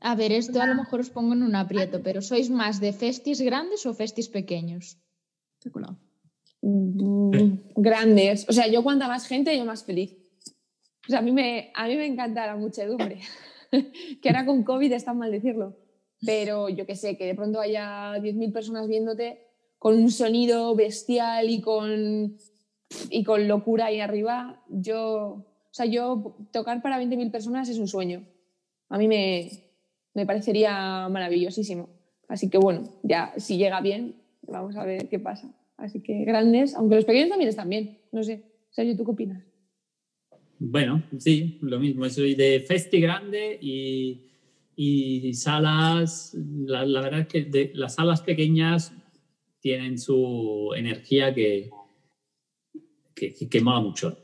A 0.00 0.14
ver, 0.14 0.32
esto 0.32 0.60
a 0.60 0.66
lo 0.66 0.74
mejor 0.74 1.00
os 1.00 1.10
pongo 1.10 1.32
en 1.32 1.42
un 1.42 1.54
aprieto, 1.54 2.02
pero 2.02 2.22
¿sois 2.22 2.50
más 2.50 2.80
de 2.80 2.92
festis 2.92 3.40
grandes 3.40 3.86
o 3.86 3.94
festis 3.94 4.28
pequeños? 4.28 4.98
Mm, 5.64 6.11
grandes. 6.62 8.46
O 8.48 8.52
sea, 8.52 8.68
yo 8.68 8.82
cuanta 8.82 9.08
más 9.08 9.26
gente, 9.26 9.56
yo 9.56 9.64
más 9.64 9.84
feliz. 9.84 10.16
O 11.06 11.10
sea, 11.10 11.18
a 11.18 11.22
mí 11.22 11.32
me, 11.32 11.72
a 11.74 11.88
mí 11.88 11.96
me 11.96 12.06
encanta 12.06 12.46
la 12.46 12.56
muchedumbre, 12.56 13.18
que 14.22 14.28
ahora 14.28 14.46
con 14.46 14.62
COVID 14.62 14.92
está 14.92 15.12
mal 15.12 15.32
decirlo, 15.32 15.76
pero 16.24 16.68
yo 16.68 16.86
que 16.86 16.94
sé, 16.94 17.16
que 17.16 17.26
de 17.26 17.34
pronto 17.34 17.60
haya 17.60 18.16
10.000 18.18 18.52
personas 18.52 18.86
viéndote 18.86 19.40
con 19.78 20.00
un 20.00 20.12
sonido 20.12 20.76
bestial 20.76 21.50
y 21.50 21.60
con, 21.60 22.38
y 23.10 23.24
con 23.24 23.48
locura 23.48 23.86
ahí 23.86 23.98
arriba, 23.98 24.62
yo, 24.68 25.44
o 25.44 25.72
sea, 25.72 25.86
yo 25.86 26.36
tocar 26.52 26.82
para 26.82 27.02
20.000 27.02 27.32
personas 27.32 27.68
es 27.68 27.78
un 27.78 27.88
sueño. 27.88 28.24
A 28.88 28.96
mí 28.96 29.08
me, 29.08 29.50
me 30.14 30.24
parecería 30.24 31.08
maravillosísimo. 31.08 31.88
Así 32.28 32.48
que 32.48 32.58
bueno, 32.58 32.84
ya 33.02 33.32
si 33.38 33.56
llega 33.56 33.80
bien, 33.80 34.22
vamos 34.42 34.76
a 34.76 34.84
ver 34.84 35.08
qué 35.08 35.18
pasa. 35.18 35.52
Así 35.82 36.00
que 36.00 36.24
grandes, 36.24 36.76
aunque 36.76 36.94
los 36.94 37.04
pequeños 37.04 37.28
también 37.28 37.48
están 37.48 37.68
bien. 37.68 37.98
No 38.12 38.22
sé. 38.22 38.44
Sergio, 38.70 38.96
¿tú 38.96 39.04
qué 39.04 39.10
opinas? 39.10 39.42
Bueno, 40.60 41.02
sí, 41.18 41.58
lo 41.60 41.80
mismo. 41.80 42.08
Soy 42.08 42.36
de 42.36 42.60
festi 42.60 43.00
grande 43.00 43.58
y, 43.60 44.30
y 44.76 45.34
salas, 45.34 46.36
la, 46.36 46.84
verdad 46.84 47.20
es 47.20 47.26
que 47.26 47.42
de 47.42 47.72
las 47.74 47.96
salas 47.96 48.22
pequeñas 48.22 48.94
tienen 49.58 49.98
su 49.98 50.70
energía 50.76 51.34
que, 51.34 51.68
que, 53.12 53.34
que 53.34 53.60
mola 53.60 53.80
mucho. 53.80 54.16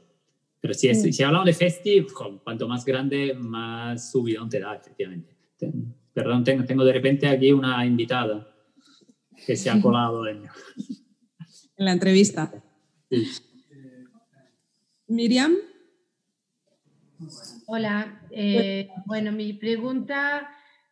Pero 0.60 0.74
si, 0.74 0.88
es, 0.88 1.04
mm. 1.04 1.10
si 1.10 1.22
hablamos 1.24 1.46
de 1.46 1.54
festi, 1.54 2.06
cuanto 2.44 2.68
más 2.68 2.84
grande, 2.84 3.34
más 3.34 4.12
subidón 4.12 4.48
te 4.48 4.60
da, 4.60 4.76
efectivamente. 4.76 5.34
Perdón, 6.12 6.44
tengo, 6.44 6.64
tengo 6.64 6.84
de 6.84 6.92
repente 6.92 7.26
aquí 7.26 7.50
una 7.50 7.84
invitada 7.84 8.48
que 9.44 9.56
se 9.56 9.70
ha 9.70 9.80
colado 9.80 10.24
en, 10.28 10.44
en 11.78 11.84
la 11.84 11.92
entrevista. 11.92 12.52
Miriam. 15.06 15.54
Hola, 17.66 18.20
eh, 18.30 18.90
bueno, 19.06 19.32
mi 19.32 19.52
pregunta 19.54 20.50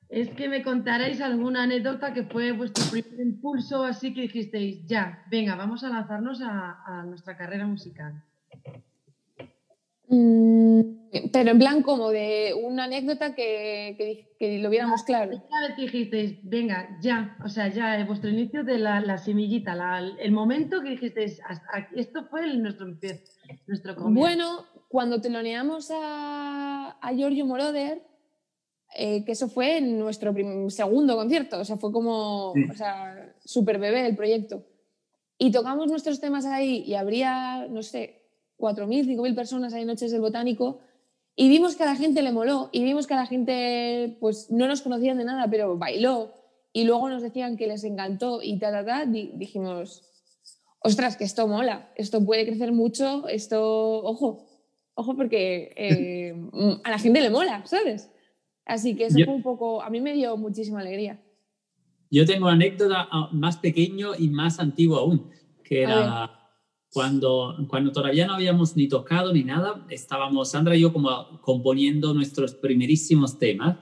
es 0.08 0.30
que 0.30 0.48
me 0.48 0.62
contaréis 0.62 1.20
alguna 1.20 1.64
anécdota 1.64 2.14
que 2.14 2.22
fue 2.22 2.52
vuestro 2.52 2.84
primer 2.90 3.20
impulso, 3.20 3.82
así 3.82 4.14
que 4.14 4.22
dijisteis, 4.22 4.86
ya, 4.86 5.24
venga, 5.30 5.56
vamos 5.56 5.82
a 5.84 5.88
lanzarnos 5.90 6.40
a, 6.42 7.04
nuestra 7.06 7.36
carrera 7.36 7.66
musical. 7.66 8.22
Mm, 10.08 11.05
pero 11.32 11.50
en 11.50 11.58
plan 11.58 11.82
como 11.82 12.10
de 12.10 12.54
una 12.54 12.84
anécdota 12.84 13.34
que, 13.34 14.26
lo 14.40 14.70
viéramos 14.70 15.02
claro. 15.02 15.42
Una 15.48 15.68
vez 15.68 15.76
dijisteis, 15.76 16.38
venga, 16.42 16.98
ya, 17.00 17.36
o 17.44 17.48
sea, 17.48 17.68
ya, 17.68 18.04
vuestro 18.04 18.30
inicio 18.30 18.64
de 18.64 18.78
la, 18.78 19.18
semillita, 19.18 19.76
el 20.18 20.32
momento 20.32 20.82
que 20.82 20.90
dijisteis, 20.90 21.40
esto 21.94 22.24
fue 22.24 22.46
nuestro, 22.56 22.86
nuestro 23.66 23.94
comienzo. 23.94 24.20
Bueno, 24.20 24.64
cuando 24.88 25.20
teloneamos 25.20 25.90
a, 25.92 26.98
a 27.00 27.12
Giorgio 27.14 27.46
Moroder, 27.46 28.02
eh, 28.94 29.24
que 29.24 29.32
eso 29.32 29.48
fue 29.48 29.78
en 29.78 29.98
nuestro 29.98 30.34
segundo 30.68 31.16
concierto, 31.16 31.60
o 31.60 31.64
sea, 31.64 31.76
fue 31.76 31.92
como, 31.92 32.52
o 32.52 32.74
sea, 32.74 33.34
súper 33.44 33.78
bebé 33.78 34.06
el 34.06 34.16
proyecto. 34.16 34.64
Y 35.38 35.50
tocamos 35.50 35.88
nuestros 35.88 36.18
temas 36.18 36.46
ahí 36.46 36.82
y 36.86 36.94
habría, 36.94 37.66
no 37.68 37.82
sé, 37.82 38.22
4.000, 38.58 39.06
5.000 39.06 39.34
personas 39.34 39.74
ahí 39.74 39.82
en 39.82 39.88
Noches 39.88 40.10
del 40.10 40.22
Botánico 40.22 40.80
y 41.36 41.50
vimos 41.50 41.76
que 41.76 41.82
a 41.82 41.86
la 41.86 41.96
gente 41.96 42.22
le 42.22 42.32
moló 42.32 42.70
y 42.72 42.82
vimos 42.82 43.06
que 43.06 43.12
a 43.12 43.18
la 43.18 43.26
gente, 43.26 44.16
pues 44.20 44.50
no 44.50 44.66
nos 44.66 44.80
conocían 44.80 45.18
de 45.18 45.24
nada, 45.24 45.48
pero 45.50 45.76
bailó 45.76 46.32
y 46.72 46.84
luego 46.84 47.10
nos 47.10 47.22
decían 47.22 47.58
que 47.58 47.66
les 47.66 47.84
encantó 47.84 48.42
y 48.42 48.58
ta, 48.58 48.70
ta, 48.70 48.84
ta, 48.86 49.04
dijimos, 49.04 50.02
ostras, 50.80 51.18
que 51.18 51.24
esto 51.24 51.46
mola, 51.46 51.92
esto 51.94 52.24
puede 52.24 52.46
crecer 52.46 52.72
mucho, 52.72 53.28
esto, 53.28 54.02
ojo, 54.02 54.46
ojo 54.94 55.14
porque 55.14 55.72
eh, 55.76 56.34
a 56.84 56.90
la 56.90 56.98
gente 56.98 57.20
le 57.20 57.28
mola, 57.28 57.62
¿sabes? 57.66 58.10
Así 58.64 58.96
que 58.96 59.06
eso 59.06 59.18
fue 59.22 59.34
un 59.34 59.42
poco, 59.42 59.82
a 59.82 59.90
mí 59.90 60.00
me 60.00 60.14
dio 60.14 60.38
muchísima 60.38 60.80
alegría. 60.80 61.22
Yo 62.10 62.24
tengo 62.24 62.46
una 62.46 62.54
anécdota 62.54 63.08
ah, 63.10 63.28
más 63.32 63.58
pequeño 63.58 64.12
y 64.18 64.28
más 64.28 64.58
antiguo 64.58 64.96
aún, 64.96 65.30
que 65.62 65.82
era 65.82 66.35
cuando, 66.96 67.54
cuando 67.68 67.92
todavía 67.92 68.26
no 68.26 68.32
habíamos 68.32 68.74
ni 68.74 68.88
tocado 68.88 69.30
ni 69.30 69.44
nada, 69.44 69.84
estábamos 69.90 70.52
Sandra 70.52 70.74
y 70.74 70.80
yo 70.80 70.94
como 70.94 71.42
componiendo 71.42 72.14
nuestros 72.14 72.54
primerísimos 72.54 73.38
temas. 73.38 73.76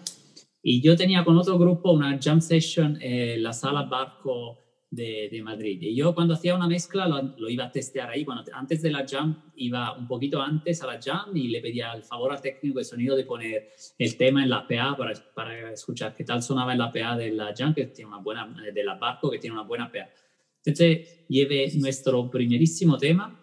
Y 0.60 0.82
yo 0.82 0.96
tenía 0.96 1.24
con 1.24 1.38
otro 1.38 1.56
grupo 1.56 1.92
una 1.92 2.18
jam 2.20 2.40
session 2.40 2.98
en 3.00 3.40
la 3.40 3.52
sala 3.52 3.84
Barco 3.84 4.58
de, 4.90 5.40
Madrid. 5.44 5.78
Y 5.80 5.94
yo 5.94 6.12
cuando 6.12 6.34
hacía 6.34 6.56
una 6.56 6.66
mezcla 6.66 7.06
lo, 7.06 7.48
iba 7.48 7.66
a 7.66 7.70
testear 7.70 8.10
ahí. 8.10 8.24
Cuando, 8.24 8.50
antes 8.52 8.82
de 8.82 8.90
la 8.90 9.06
jam 9.08 9.44
iba 9.54 9.96
un 9.96 10.08
poquito 10.08 10.42
antes 10.42 10.82
a 10.82 10.86
la 10.88 11.00
jam 11.00 11.36
y 11.36 11.46
le 11.46 11.60
pedía 11.60 11.92
el 11.92 12.02
favor 12.02 12.32
al 12.32 12.40
técnico 12.40 12.80
de 12.80 12.84
sonido 12.84 13.14
de 13.14 13.22
poner 13.22 13.68
el 13.96 14.16
tema 14.16 14.42
en 14.42 14.50
la 14.50 14.66
PA 14.66 14.96
para, 14.98 15.12
para 15.36 15.72
escuchar 15.72 16.16
qué 16.16 16.24
tal 16.24 16.42
sonaba 16.42 16.72
en 16.72 16.78
la 16.78 16.90
PA 16.90 17.16
de 17.16 17.30
la 17.30 17.54
jam, 17.56 17.74
que 17.74 17.86
tiene 17.86 18.08
una 18.08 18.18
buena, 18.18 18.52
de 18.74 18.82
la 18.82 18.96
barco, 18.96 19.30
que 19.30 19.38
tiene 19.38 19.54
una 19.54 19.62
buena 19.62 19.92
PA. 19.92 20.08
Entonces 20.64 21.26
llevé 21.28 21.70
nuestro 21.76 22.30
primerísimo 22.30 22.96
tema, 22.98 23.40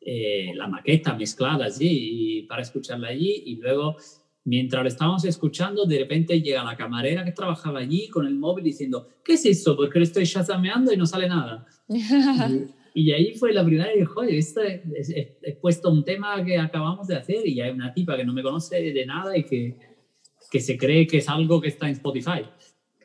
eh, 0.00 0.52
la 0.54 0.66
maqueta 0.66 1.14
mezclada 1.14 1.66
allí 1.66 2.42
para 2.48 2.62
escucharla 2.62 3.08
allí 3.08 3.42
y 3.46 3.56
luego 3.56 3.96
mientras 4.44 4.82
lo 4.82 4.88
estábamos 4.88 5.24
escuchando, 5.24 5.84
de 5.84 5.98
repente 5.98 6.40
llega 6.40 6.64
la 6.64 6.76
camarera 6.76 7.24
que 7.24 7.32
trabajaba 7.32 7.80
allí 7.80 8.08
con 8.08 8.26
el 8.26 8.34
móvil 8.36 8.64
diciendo, 8.64 9.08
¿qué 9.24 9.34
es 9.34 9.44
eso? 9.44 9.76
Porque 9.76 9.98
lo 9.98 10.04
estoy 10.04 10.24
shazameando 10.24 10.92
y 10.92 10.96
no 10.96 11.06
sale 11.06 11.28
nada. 11.28 11.66
y, 12.94 13.12
ahí 13.12 13.34
fue 13.34 13.52
la 13.52 13.64
primera 13.64 13.92
vez, 13.92 14.08
joder, 14.08 14.34
esto 14.34 14.62
he 14.62 15.58
puesto 15.60 15.90
un 15.90 16.04
tema 16.04 16.42
que 16.44 16.56
acabamos 16.58 17.06
de 17.06 17.16
hacer 17.16 17.46
y 17.46 17.60
hay 17.60 17.70
una 17.70 17.92
tipa 17.92 18.16
que 18.16 18.24
no 18.24 18.32
me 18.32 18.42
conoce 18.42 18.80
de 18.92 19.06
nada 19.06 19.36
y 19.36 19.44
que, 19.44 19.76
que 20.50 20.60
se 20.60 20.78
cree 20.78 21.06
que 21.06 21.18
es 21.18 21.28
algo 21.28 21.60
que 21.60 21.68
está 21.68 21.86
en 21.86 21.92
Spotify. 21.92 22.42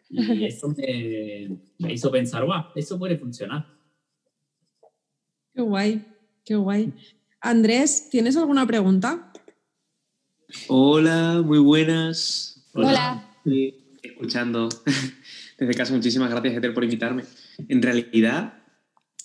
Y 0.10 0.46
eso 0.46 0.70
me, 0.70 1.58
me 1.80 1.94
hizo 1.94 2.12
pensar, 2.12 2.46
wow, 2.46 2.66
eso 2.76 2.98
puede 2.98 3.18
funcionar. 3.18 3.66
Qué 5.54 5.62
guay, 5.62 6.06
qué 6.44 6.56
guay. 6.56 6.94
Andrés, 7.40 8.10
¿tienes 8.10 8.36
alguna 8.36 8.66
pregunta? 8.66 9.32
Hola, 10.68 11.42
muy 11.46 11.60
buenas. 11.60 12.68
Hola. 12.74 13.30
escuchando. 14.02 14.70
Desde 15.58 15.74
casa, 15.74 15.94
muchísimas 15.94 16.30
gracias, 16.30 16.58
Eter, 16.58 16.74
por 16.74 16.84
invitarme. 16.84 17.24
En 17.70 17.82
realidad, 17.82 18.62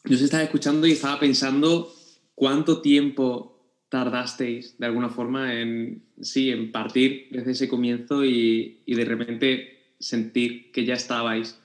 yo 0.05 0.15
os 0.15 0.23
estaba 0.23 0.43
escuchando 0.43 0.87
y 0.87 0.93
estaba 0.93 1.19
pensando 1.19 1.93
cuánto 2.35 2.81
tiempo 2.81 3.75
tardasteis, 3.89 4.79
de 4.79 4.87
alguna 4.87 5.09
forma, 5.09 5.59
en, 5.61 6.05
sí, 6.21 6.51
en 6.51 6.71
partir 6.71 7.27
desde 7.33 7.53
ese 7.53 7.69
comienzo 7.69 8.25
y, 8.25 8.83
y 8.87 8.95
de 8.95 9.05
repente 9.05 9.80
sentir 10.01 10.73
que 10.73 10.85
ya 10.85 10.95
estabais, 10.95 11.59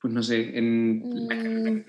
pues 0.00 0.12
no 0.12 0.22
sé, 0.22 0.58
en... 0.58 0.98
Mm. 0.98 1.84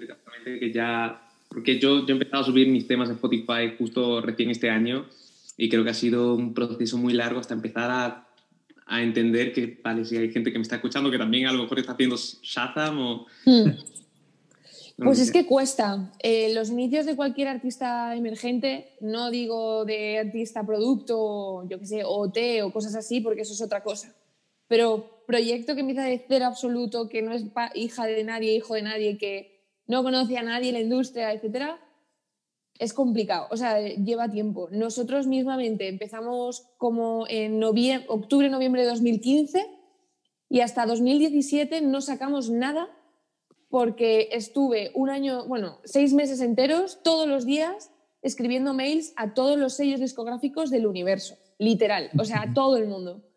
que 0.46 0.72
ya... 0.72 1.26
Porque 1.50 1.80
yo, 1.80 2.06
yo 2.06 2.10
he 2.10 2.12
empezado 2.12 2.44
a 2.44 2.46
subir 2.46 2.68
mis 2.68 2.88
temas 2.88 3.10
en 3.10 3.16
Spotify 3.16 3.76
justo 3.78 4.22
recién 4.22 4.52
este 4.52 4.70
año 4.70 5.08
y 5.58 5.68
creo 5.68 5.84
que 5.84 5.90
ha 5.90 5.96
sido 5.96 6.36
un 6.36 6.54
proceso 6.54 6.98
muy 6.98 7.14
largo 7.14 7.40
hasta 7.40 7.56
empezar 7.56 7.90
a, 7.90 8.28
a 8.86 9.02
entender 9.02 9.52
que, 9.52 9.80
vale, 9.84 10.06
si 10.06 10.16
hay 10.16 10.32
gente 10.32 10.52
que 10.52 10.60
me 10.60 10.62
está 10.62 10.76
escuchando 10.76 11.10
que 11.10 11.18
también 11.18 11.48
a 11.48 11.52
lo 11.52 11.64
mejor 11.64 11.80
está 11.80 11.94
haciendo 11.94 12.16
Shazam 12.18 13.00
o... 13.00 13.26
Hmm. 13.46 13.72
Pues 15.02 15.20
es 15.20 15.32
que 15.32 15.46
cuesta. 15.46 16.12
Eh, 16.20 16.54
los 16.54 16.70
inicios 16.70 17.06
de 17.06 17.16
cualquier 17.16 17.48
artista 17.48 18.16
emergente, 18.18 18.98
no 19.00 19.32
digo 19.32 19.86
de 19.86 20.20
artista 20.20 20.66
producto, 20.66 21.66
yo 21.70 21.80
qué 21.80 21.86
sé, 21.86 22.02
OT 22.04 22.38
o 22.64 22.74
cosas 22.74 22.96
así, 22.96 23.22
porque 23.22 23.42
eso 23.42 23.54
es 23.54 23.62
otra 23.62 23.82
cosa. 23.82 24.14
Pero 24.70 25.26
proyecto 25.28 25.76
que 25.76 25.82
empieza 25.82 26.04
de 26.04 26.24
cero 26.26 26.46
absoluto, 26.46 27.10
que 27.10 27.22
no 27.22 27.34
es 27.34 27.44
hija 27.74 28.06
de 28.06 28.24
nadie, 28.24 28.56
hijo 28.56 28.76
de 28.76 28.84
nadie, 28.84 29.18
que 29.18 29.60
no 29.86 30.04
conoce 30.04 30.38
a 30.38 30.44
nadie 30.44 30.72
la 30.72 30.80
industria, 30.80 31.34
etcétera, 31.34 31.82
es 32.80 32.94
complicado, 32.94 33.48
o 33.52 33.58
sea, 33.58 33.82
lleva 33.82 34.30
tiempo. 34.30 34.70
Nosotros 34.72 35.28
mismamente 35.28 35.90
empezamos 35.90 36.68
como 36.78 37.26
en 37.28 37.62
octubre, 37.64 38.50
noviembre 38.50 38.84
de 38.84 38.88
2015 38.88 39.66
y 40.48 40.62
hasta 40.62 40.86
2017 40.86 41.82
no 41.82 42.00
sacamos 42.00 42.50
nada 42.50 42.88
porque 43.70 44.30
estuve 44.32 44.92
un 44.96 45.10
año, 45.10 45.46
bueno, 45.48 45.80
seis 45.84 46.14
meses 46.14 46.42
enteros, 46.42 47.04
todos 47.04 47.28
los 47.28 47.46
días, 47.46 47.92
escribiendo 48.22 48.74
mails 48.74 49.14
a 49.16 49.34
todos 49.34 49.58
los 49.60 49.74
sellos 49.74 50.00
discográficos 50.00 50.70
del 50.70 50.88
universo, 50.88 51.38
literal, 51.58 52.10
o 52.18 52.24
sea, 52.24 52.42
a 52.42 52.54
todo 52.54 52.78
el 52.78 52.88
mundo. 52.88 53.29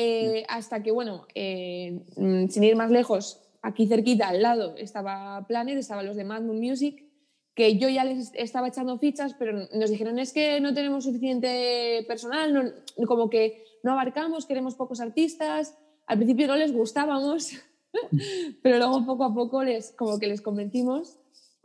Eh, 0.00 0.44
hasta 0.48 0.80
que, 0.80 0.92
bueno, 0.92 1.26
eh, 1.34 2.04
mm, 2.16 2.46
sin 2.50 2.62
ir 2.62 2.76
más 2.76 2.92
lejos, 2.92 3.40
aquí 3.62 3.88
cerquita, 3.88 4.28
al 4.28 4.42
lado, 4.42 4.76
estaba 4.76 5.44
Planet, 5.48 5.76
estaban 5.76 6.06
los 6.06 6.14
de 6.14 6.22
Mad 6.22 6.42
Moon 6.42 6.60
Music, 6.60 7.04
que 7.56 7.78
yo 7.78 7.88
ya 7.88 8.04
les 8.04 8.30
estaba 8.34 8.68
echando 8.68 8.96
fichas, 9.00 9.34
pero 9.34 9.66
nos 9.74 9.90
dijeron 9.90 10.20
es 10.20 10.32
que 10.32 10.60
no 10.60 10.72
tenemos 10.72 11.02
suficiente 11.02 12.04
personal, 12.06 12.76
como 13.08 13.28
que 13.28 13.64
no 13.82 13.90
abarcamos, 13.90 14.46
queremos 14.46 14.76
pocos 14.76 15.00
artistas. 15.00 15.76
Al 16.06 16.18
principio 16.18 16.46
no 16.46 16.54
les 16.54 16.72
gustábamos, 16.72 17.50
pero 18.62 18.78
luego 18.78 19.04
poco 19.04 19.24
a 19.24 19.34
poco 19.34 19.64
les, 19.64 19.90
como 19.90 20.20
que 20.20 20.28
les 20.28 20.40
convencimos. 20.40 21.18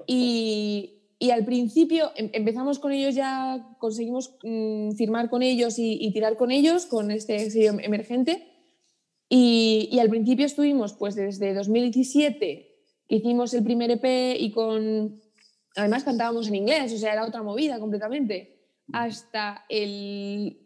Y, 0.07 0.92
y 1.23 1.31
al 1.31 1.45
principio 1.45 2.11
em, 2.15 2.29
empezamos 2.33 2.79
con 2.79 2.91
ellos 2.91 3.15
ya, 3.15 3.75
conseguimos 3.79 4.35
mm, 4.43 4.91
firmar 4.91 5.29
con 5.29 5.41
ellos 5.41 5.75
y, 5.77 6.11
tirar 6.11 6.35
con 6.35 6.51
ellos, 6.51 6.85
con 6.85 7.11
este 7.11 7.49
sello 7.49 7.79
emergente. 7.79 8.49
Y, 9.29 9.87
y, 9.89 9.99
al 9.99 10.09
principio 10.09 10.45
estuvimos, 10.45 10.93
pues 10.93 11.15
desde 11.15 11.53
2017, 11.53 12.37
que 13.07 13.15
hicimos 13.15 13.53
el 13.53 13.63
primer 13.63 13.89
EP 13.91 14.35
y 14.37 14.51
con 14.51 15.21
Además 15.75 16.03
cantábamos 16.03 16.47
en 16.47 16.55
inglés, 16.55 16.93
o 16.93 16.97
sea, 16.97 17.13
era 17.13 17.25
otra 17.25 17.41
movida 17.41 17.79
completamente. 17.79 18.59
Hasta 18.91 19.65
el 19.69 20.59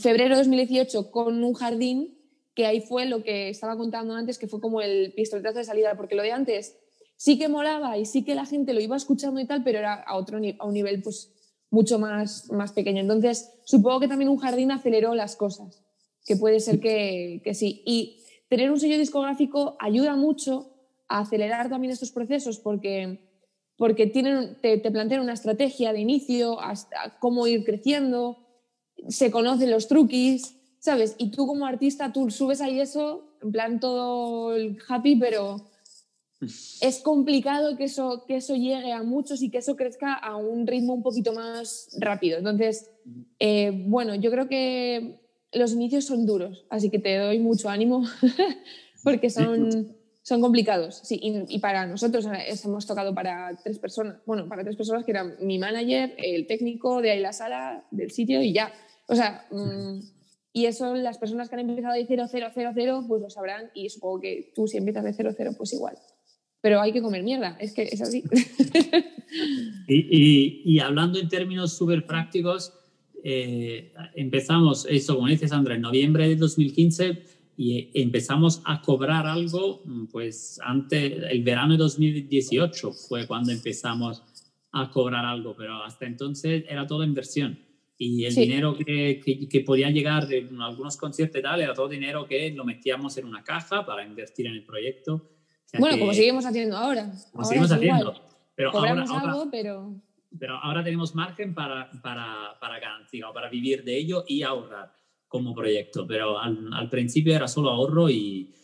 febrero 0.00 0.36
de 0.36 0.42
2018 0.42 1.10
con 1.10 1.44
un 1.44 1.52
jardín, 1.54 2.16
que 2.54 2.64
ahí 2.64 2.80
fue 2.80 3.04
lo 3.04 3.22
que 3.22 3.50
estaba 3.50 3.76
contando 3.76 4.14
antes, 4.14 4.38
que 4.38 4.48
fue 4.48 4.60
como 4.60 4.80
el 4.80 5.12
pistoletazo 5.14 5.58
de 5.58 5.64
salida, 5.64 5.96
porque 5.96 6.14
lo 6.14 6.22
de 6.22 6.32
antes 6.32 6.78
sí 7.16 7.38
que 7.38 7.48
molaba 7.48 7.98
y 7.98 8.04
sí 8.04 8.24
que 8.24 8.34
la 8.34 8.46
gente 8.46 8.74
lo 8.74 8.80
iba 8.80 8.96
escuchando 8.96 9.40
y 9.40 9.46
tal, 9.46 9.64
pero 9.64 9.78
era 9.78 9.94
a, 9.94 10.16
otro, 10.16 10.38
a 10.58 10.66
un 10.66 10.74
nivel 10.74 11.02
pues 11.02 11.32
mucho 11.70 11.98
más, 11.98 12.50
más 12.52 12.72
pequeño. 12.72 13.00
Entonces, 13.00 13.50
supongo 13.64 14.00
que 14.00 14.08
también 14.08 14.28
un 14.28 14.38
jardín 14.38 14.70
aceleró 14.70 15.14
las 15.14 15.36
cosas, 15.36 15.82
que 16.24 16.36
puede 16.36 16.60
ser 16.60 16.80
que, 16.80 17.40
que 17.42 17.54
sí. 17.54 17.82
Y 17.86 18.22
tener 18.48 18.70
un 18.70 18.78
sello 18.78 18.98
discográfico 18.98 19.76
ayuda 19.80 20.16
mucho 20.16 20.72
a 21.08 21.20
acelerar 21.20 21.68
también 21.68 21.92
estos 21.92 22.10
procesos 22.10 22.58
porque, 22.58 23.20
porque 23.76 24.06
tienen, 24.06 24.56
te, 24.60 24.78
te 24.78 24.90
plantean 24.90 25.20
una 25.20 25.32
estrategia 25.32 25.92
de 25.92 26.00
inicio, 26.00 26.60
hasta 26.60 27.18
cómo 27.20 27.46
ir 27.46 27.64
creciendo, 27.64 28.38
se 29.08 29.30
conocen 29.30 29.70
los 29.70 29.88
truquis, 29.88 30.56
¿sabes? 30.78 31.14
Y 31.18 31.30
tú 31.30 31.46
como 31.46 31.66
artista, 31.66 32.12
tú 32.12 32.30
subes 32.30 32.60
ahí 32.60 32.80
eso, 32.80 33.36
en 33.42 33.52
plan 33.52 33.80
todo 33.80 34.54
el 34.54 34.78
happy, 34.88 35.16
pero 35.16 35.64
es 36.40 37.00
complicado 37.00 37.76
que 37.76 37.84
eso, 37.84 38.24
que 38.26 38.36
eso 38.36 38.54
llegue 38.54 38.92
a 38.92 39.02
muchos 39.02 39.42
y 39.42 39.50
que 39.50 39.58
eso 39.58 39.74
crezca 39.74 40.12
a 40.12 40.36
un 40.36 40.66
ritmo 40.66 40.94
un 40.94 41.02
poquito 41.02 41.32
más 41.32 41.88
rápido. 41.98 42.38
Entonces, 42.38 42.90
eh, 43.38 43.70
bueno, 43.86 44.14
yo 44.14 44.30
creo 44.30 44.48
que 44.48 45.20
los 45.52 45.72
inicios 45.72 46.04
son 46.04 46.26
duros, 46.26 46.66
así 46.68 46.90
que 46.90 46.98
te 46.98 47.16
doy 47.16 47.38
mucho 47.38 47.70
ánimo 47.70 48.04
porque 49.04 49.30
son, 49.30 49.96
son 50.22 50.40
complicados. 50.42 51.00
Sí, 51.04 51.18
y, 51.22 51.58
para 51.58 51.86
nosotros 51.86 52.26
eh, 52.26 52.54
hemos 52.64 52.86
tocado 52.86 53.14
para 53.14 53.56
tres 53.64 53.78
personas, 53.78 54.18
bueno, 54.26 54.46
para 54.46 54.62
tres 54.62 54.76
personas 54.76 55.04
que 55.04 55.12
eran 55.12 55.36
mi 55.40 55.58
manager, 55.58 56.14
el 56.18 56.46
técnico 56.46 57.00
de 57.00 57.12
ahí 57.12 57.20
la 57.20 57.32
sala, 57.32 57.86
del 57.90 58.10
sitio 58.10 58.42
y 58.42 58.52
ya. 58.52 58.72
O 59.08 59.14
sea, 59.14 59.46
mm, 59.50 60.00
y 60.52 60.66
eso 60.66 60.94
las 60.94 61.16
personas 61.16 61.48
que 61.48 61.54
han 61.54 61.68
empezado 61.68 61.94
de 61.94 62.04
0, 62.06 62.26
0, 62.30 62.50
0, 62.52 62.70
0, 62.74 63.04
pues 63.08 63.22
lo 63.22 63.30
sabrán 63.30 63.70
y 63.72 63.88
supongo 63.88 64.20
que 64.20 64.52
tú 64.54 64.66
si 64.66 64.76
empiezas 64.76 65.04
de 65.04 65.14
0, 65.14 65.30
0, 65.34 65.52
pues 65.56 65.72
igual 65.72 65.96
pero 66.66 66.80
hay 66.80 66.92
que 66.92 67.00
comer 67.00 67.22
mierda, 67.22 67.56
es 67.60 67.72
que 67.72 67.84
es 67.84 68.00
así. 68.00 68.24
y, 69.86 70.62
y, 70.64 70.78
hablando 70.80 71.20
en 71.20 71.28
términos 71.28 71.76
súper 71.76 72.04
prácticos, 72.04 72.72
eh, 73.22 73.92
empezamos 74.16 74.84
eso, 74.90 75.14
como 75.14 75.28
dice 75.28 75.46
Sandra, 75.46 75.76
en 75.76 75.82
noviembre 75.82 76.28
de 76.28 76.34
2015 76.34 77.22
y 77.56 77.88
empezamos 77.94 78.62
a 78.64 78.82
cobrar 78.82 79.28
algo, 79.28 79.84
pues 80.10 80.58
antes, 80.60 81.22
el 81.30 81.44
verano 81.44 81.74
de 81.74 81.78
2018 81.78 82.90
fue 82.94 83.28
cuando 83.28 83.52
empezamos 83.52 84.24
a 84.72 84.90
cobrar 84.90 85.24
algo, 85.24 85.54
pero 85.56 85.84
hasta 85.84 86.04
entonces 86.04 86.64
era 86.68 86.84
todo 86.84 87.04
inversión. 87.04 87.60
Y 87.96 88.24
el 88.24 88.34
dinero 88.34 88.76
que, 88.76 89.20
que, 89.24 89.48
que, 89.48 89.60
podía 89.60 89.90
llegar 89.90 90.26
de 90.26 90.48
algunos 90.58 90.96
conciertos 90.96 91.38
y 91.38 91.42
tal, 91.44 91.60
era 91.60 91.74
todo 91.74 91.88
dinero 91.88 92.26
que 92.26 92.50
lo 92.50 92.64
metíamos 92.64 93.16
en 93.18 93.26
una 93.26 93.44
caja 93.44 93.86
para 93.86 94.04
invertir 94.04 94.48
en 94.48 94.54
el 94.54 94.64
proyecto 94.64 95.35
bueno, 95.78 95.98
como 95.98 96.14
seguimos 96.14 96.46
haciendo 96.46 96.76
ahora. 96.76 97.12
Como 97.32 97.44
seguimos 97.44 97.72
haciendo. 97.72 98.14
Pero 98.54 98.72
Cobramos 98.72 99.10
ahora, 99.10 99.32
algo, 99.32 99.50
pero... 99.50 100.00
Pero 100.38 100.56
ahora 100.56 100.84
tenemos 100.84 101.14
margen 101.14 101.54
para, 101.54 101.90
para, 102.02 102.58
para, 102.60 102.78
para 103.32 103.48
vivir 103.48 103.84
de 103.84 103.96
ello 103.96 104.24
y 104.26 104.42
ahorrar 104.42 104.92
como 105.28 105.54
proyecto. 105.54 106.06
Pero 106.06 106.38
al, 106.38 106.72
al 106.72 106.90
principio 106.90 107.34
era 107.34 107.48
solo 107.48 107.70
ahorro 107.70 108.08
y, 108.10 108.54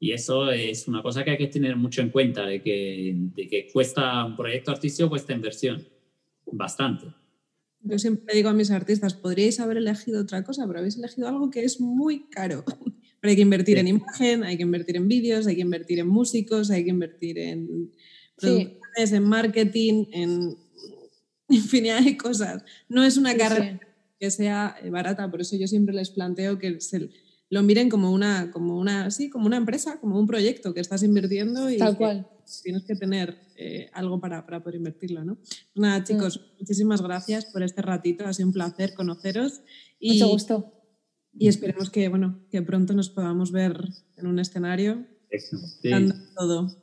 y, 0.00 0.12
eso 0.12 0.50
es 0.50 0.86
una 0.88 1.02
cosa 1.02 1.24
que 1.24 1.32
hay 1.32 1.38
que 1.38 1.46
tener 1.48 1.76
mucho 1.76 2.02
en 2.02 2.10
cuenta, 2.10 2.44
de 2.44 2.62
que, 2.62 3.14
de 3.16 3.46
que 3.46 3.68
cuesta 3.72 4.24
un 4.24 4.36
proyecto 4.36 4.70
artístico, 4.70 5.08
cuesta 5.08 5.32
inversión. 5.32 5.86
Bastante. 6.46 7.06
Yo 7.80 7.98
siempre 7.98 8.34
digo 8.34 8.48
a 8.48 8.54
mis 8.54 8.70
artistas, 8.70 9.14
podríais 9.14 9.60
haber 9.60 9.76
elegido 9.76 10.22
otra 10.22 10.42
cosa, 10.42 10.66
pero 10.66 10.78
habéis 10.78 10.96
elegido 10.96 11.28
algo 11.28 11.50
que 11.50 11.64
es 11.64 11.80
muy 11.80 12.28
caro. 12.28 12.64
Pero 13.24 13.30
hay 13.30 13.36
que 13.36 13.42
invertir 13.42 13.78
en 13.78 13.88
imagen, 13.88 14.44
hay 14.44 14.58
que 14.58 14.64
invertir 14.64 14.98
en 14.98 15.08
vídeos, 15.08 15.46
hay 15.46 15.54
que 15.54 15.62
invertir 15.62 15.98
en 15.98 16.06
músicos, 16.06 16.70
hay 16.70 16.84
que 16.84 16.90
invertir 16.90 17.38
en 17.38 17.90
producciones, 18.36 19.12
en 19.12 19.22
marketing, 19.22 20.04
en 20.12 20.58
infinidad 21.48 22.02
de 22.02 22.18
cosas. 22.18 22.62
No 22.86 23.02
es 23.02 23.16
una 23.16 23.34
carrera 23.34 23.80
que 24.20 24.30
sea 24.30 24.76
barata, 24.90 25.30
por 25.30 25.40
eso 25.40 25.56
yo 25.56 25.66
siempre 25.66 25.94
les 25.94 26.10
planteo 26.10 26.58
que 26.58 26.82
se 26.82 27.08
lo 27.48 27.62
miren 27.62 27.88
como 27.88 28.12
una, 28.12 28.50
como 28.50 28.76
una, 28.78 29.10
sí, 29.10 29.30
como 29.30 29.46
una 29.46 29.56
empresa, 29.56 29.98
como 30.00 30.20
un 30.20 30.26
proyecto 30.26 30.74
que 30.74 30.80
estás 30.82 31.02
invirtiendo 31.02 31.70
y 31.70 31.78
Tal 31.78 31.96
cual. 31.96 32.28
tienes 32.62 32.84
que 32.84 32.94
tener 32.94 33.38
eh, 33.56 33.88
algo 33.94 34.20
para, 34.20 34.44
para, 34.44 34.62
poder 34.62 34.76
invertirlo, 34.76 35.24
¿no? 35.24 35.38
Nada, 35.74 36.00
mm. 36.00 36.04
chicos, 36.04 36.52
muchísimas 36.60 37.00
gracias 37.00 37.46
por 37.46 37.62
este 37.62 37.80
ratito, 37.80 38.26
ha 38.26 38.34
sido 38.34 38.48
un 38.48 38.52
placer 38.52 38.92
conoceros. 38.92 39.62
Y, 39.98 40.12
Mucho 40.12 40.28
gusto 40.28 40.83
y 41.38 41.48
esperemos 41.48 41.90
que, 41.90 42.08
bueno, 42.08 42.40
que 42.50 42.62
pronto 42.62 42.94
nos 42.94 43.10
podamos 43.10 43.52
ver 43.52 43.76
en 44.16 44.26
un 44.26 44.38
escenario. 44.38 45.04
Eso, 45.30 45.56
todo. 46.36 46.76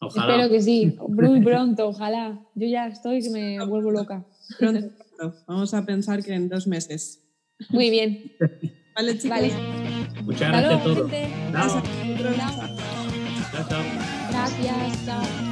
Ojalá. 0.00 0.34
Espero 0.34 0.50
que 0.50 0.62
sí, 0.62 0.96
muy 1.08 1.40
pronto, 1.44 1.88
ojalá. 1.88 2.40
Yo 2.54 2.66
ya 2.66 2.88
estoy 2.88 3.22
que 3.22 3.30
me 3.30 3.64
vuelvo 3.64 3.90
loca. 3.90 4.26
Pronto, 4.58 4.90
Vamos 5.46 5.72
a 5.74 5.84
pensar 5.84 6.24
que 6.24 6.34
en 6.34 6.48
dos 6.48 6.66
meses. 6.66 7.20
Muy 7.70 7.90
bien. 7.90 8.32
Vale, 8.96 9.18
chicos. 9.18 9.30
Vale. 9.30 9.52
Muchas 10.24 10.48
gracias 10.48 10.74
a 10.74 10.82
todos. 10.82 11.10
Chao. 13.68 13.82
Gracias, 14.30 15.06
chao. 15.06 15.51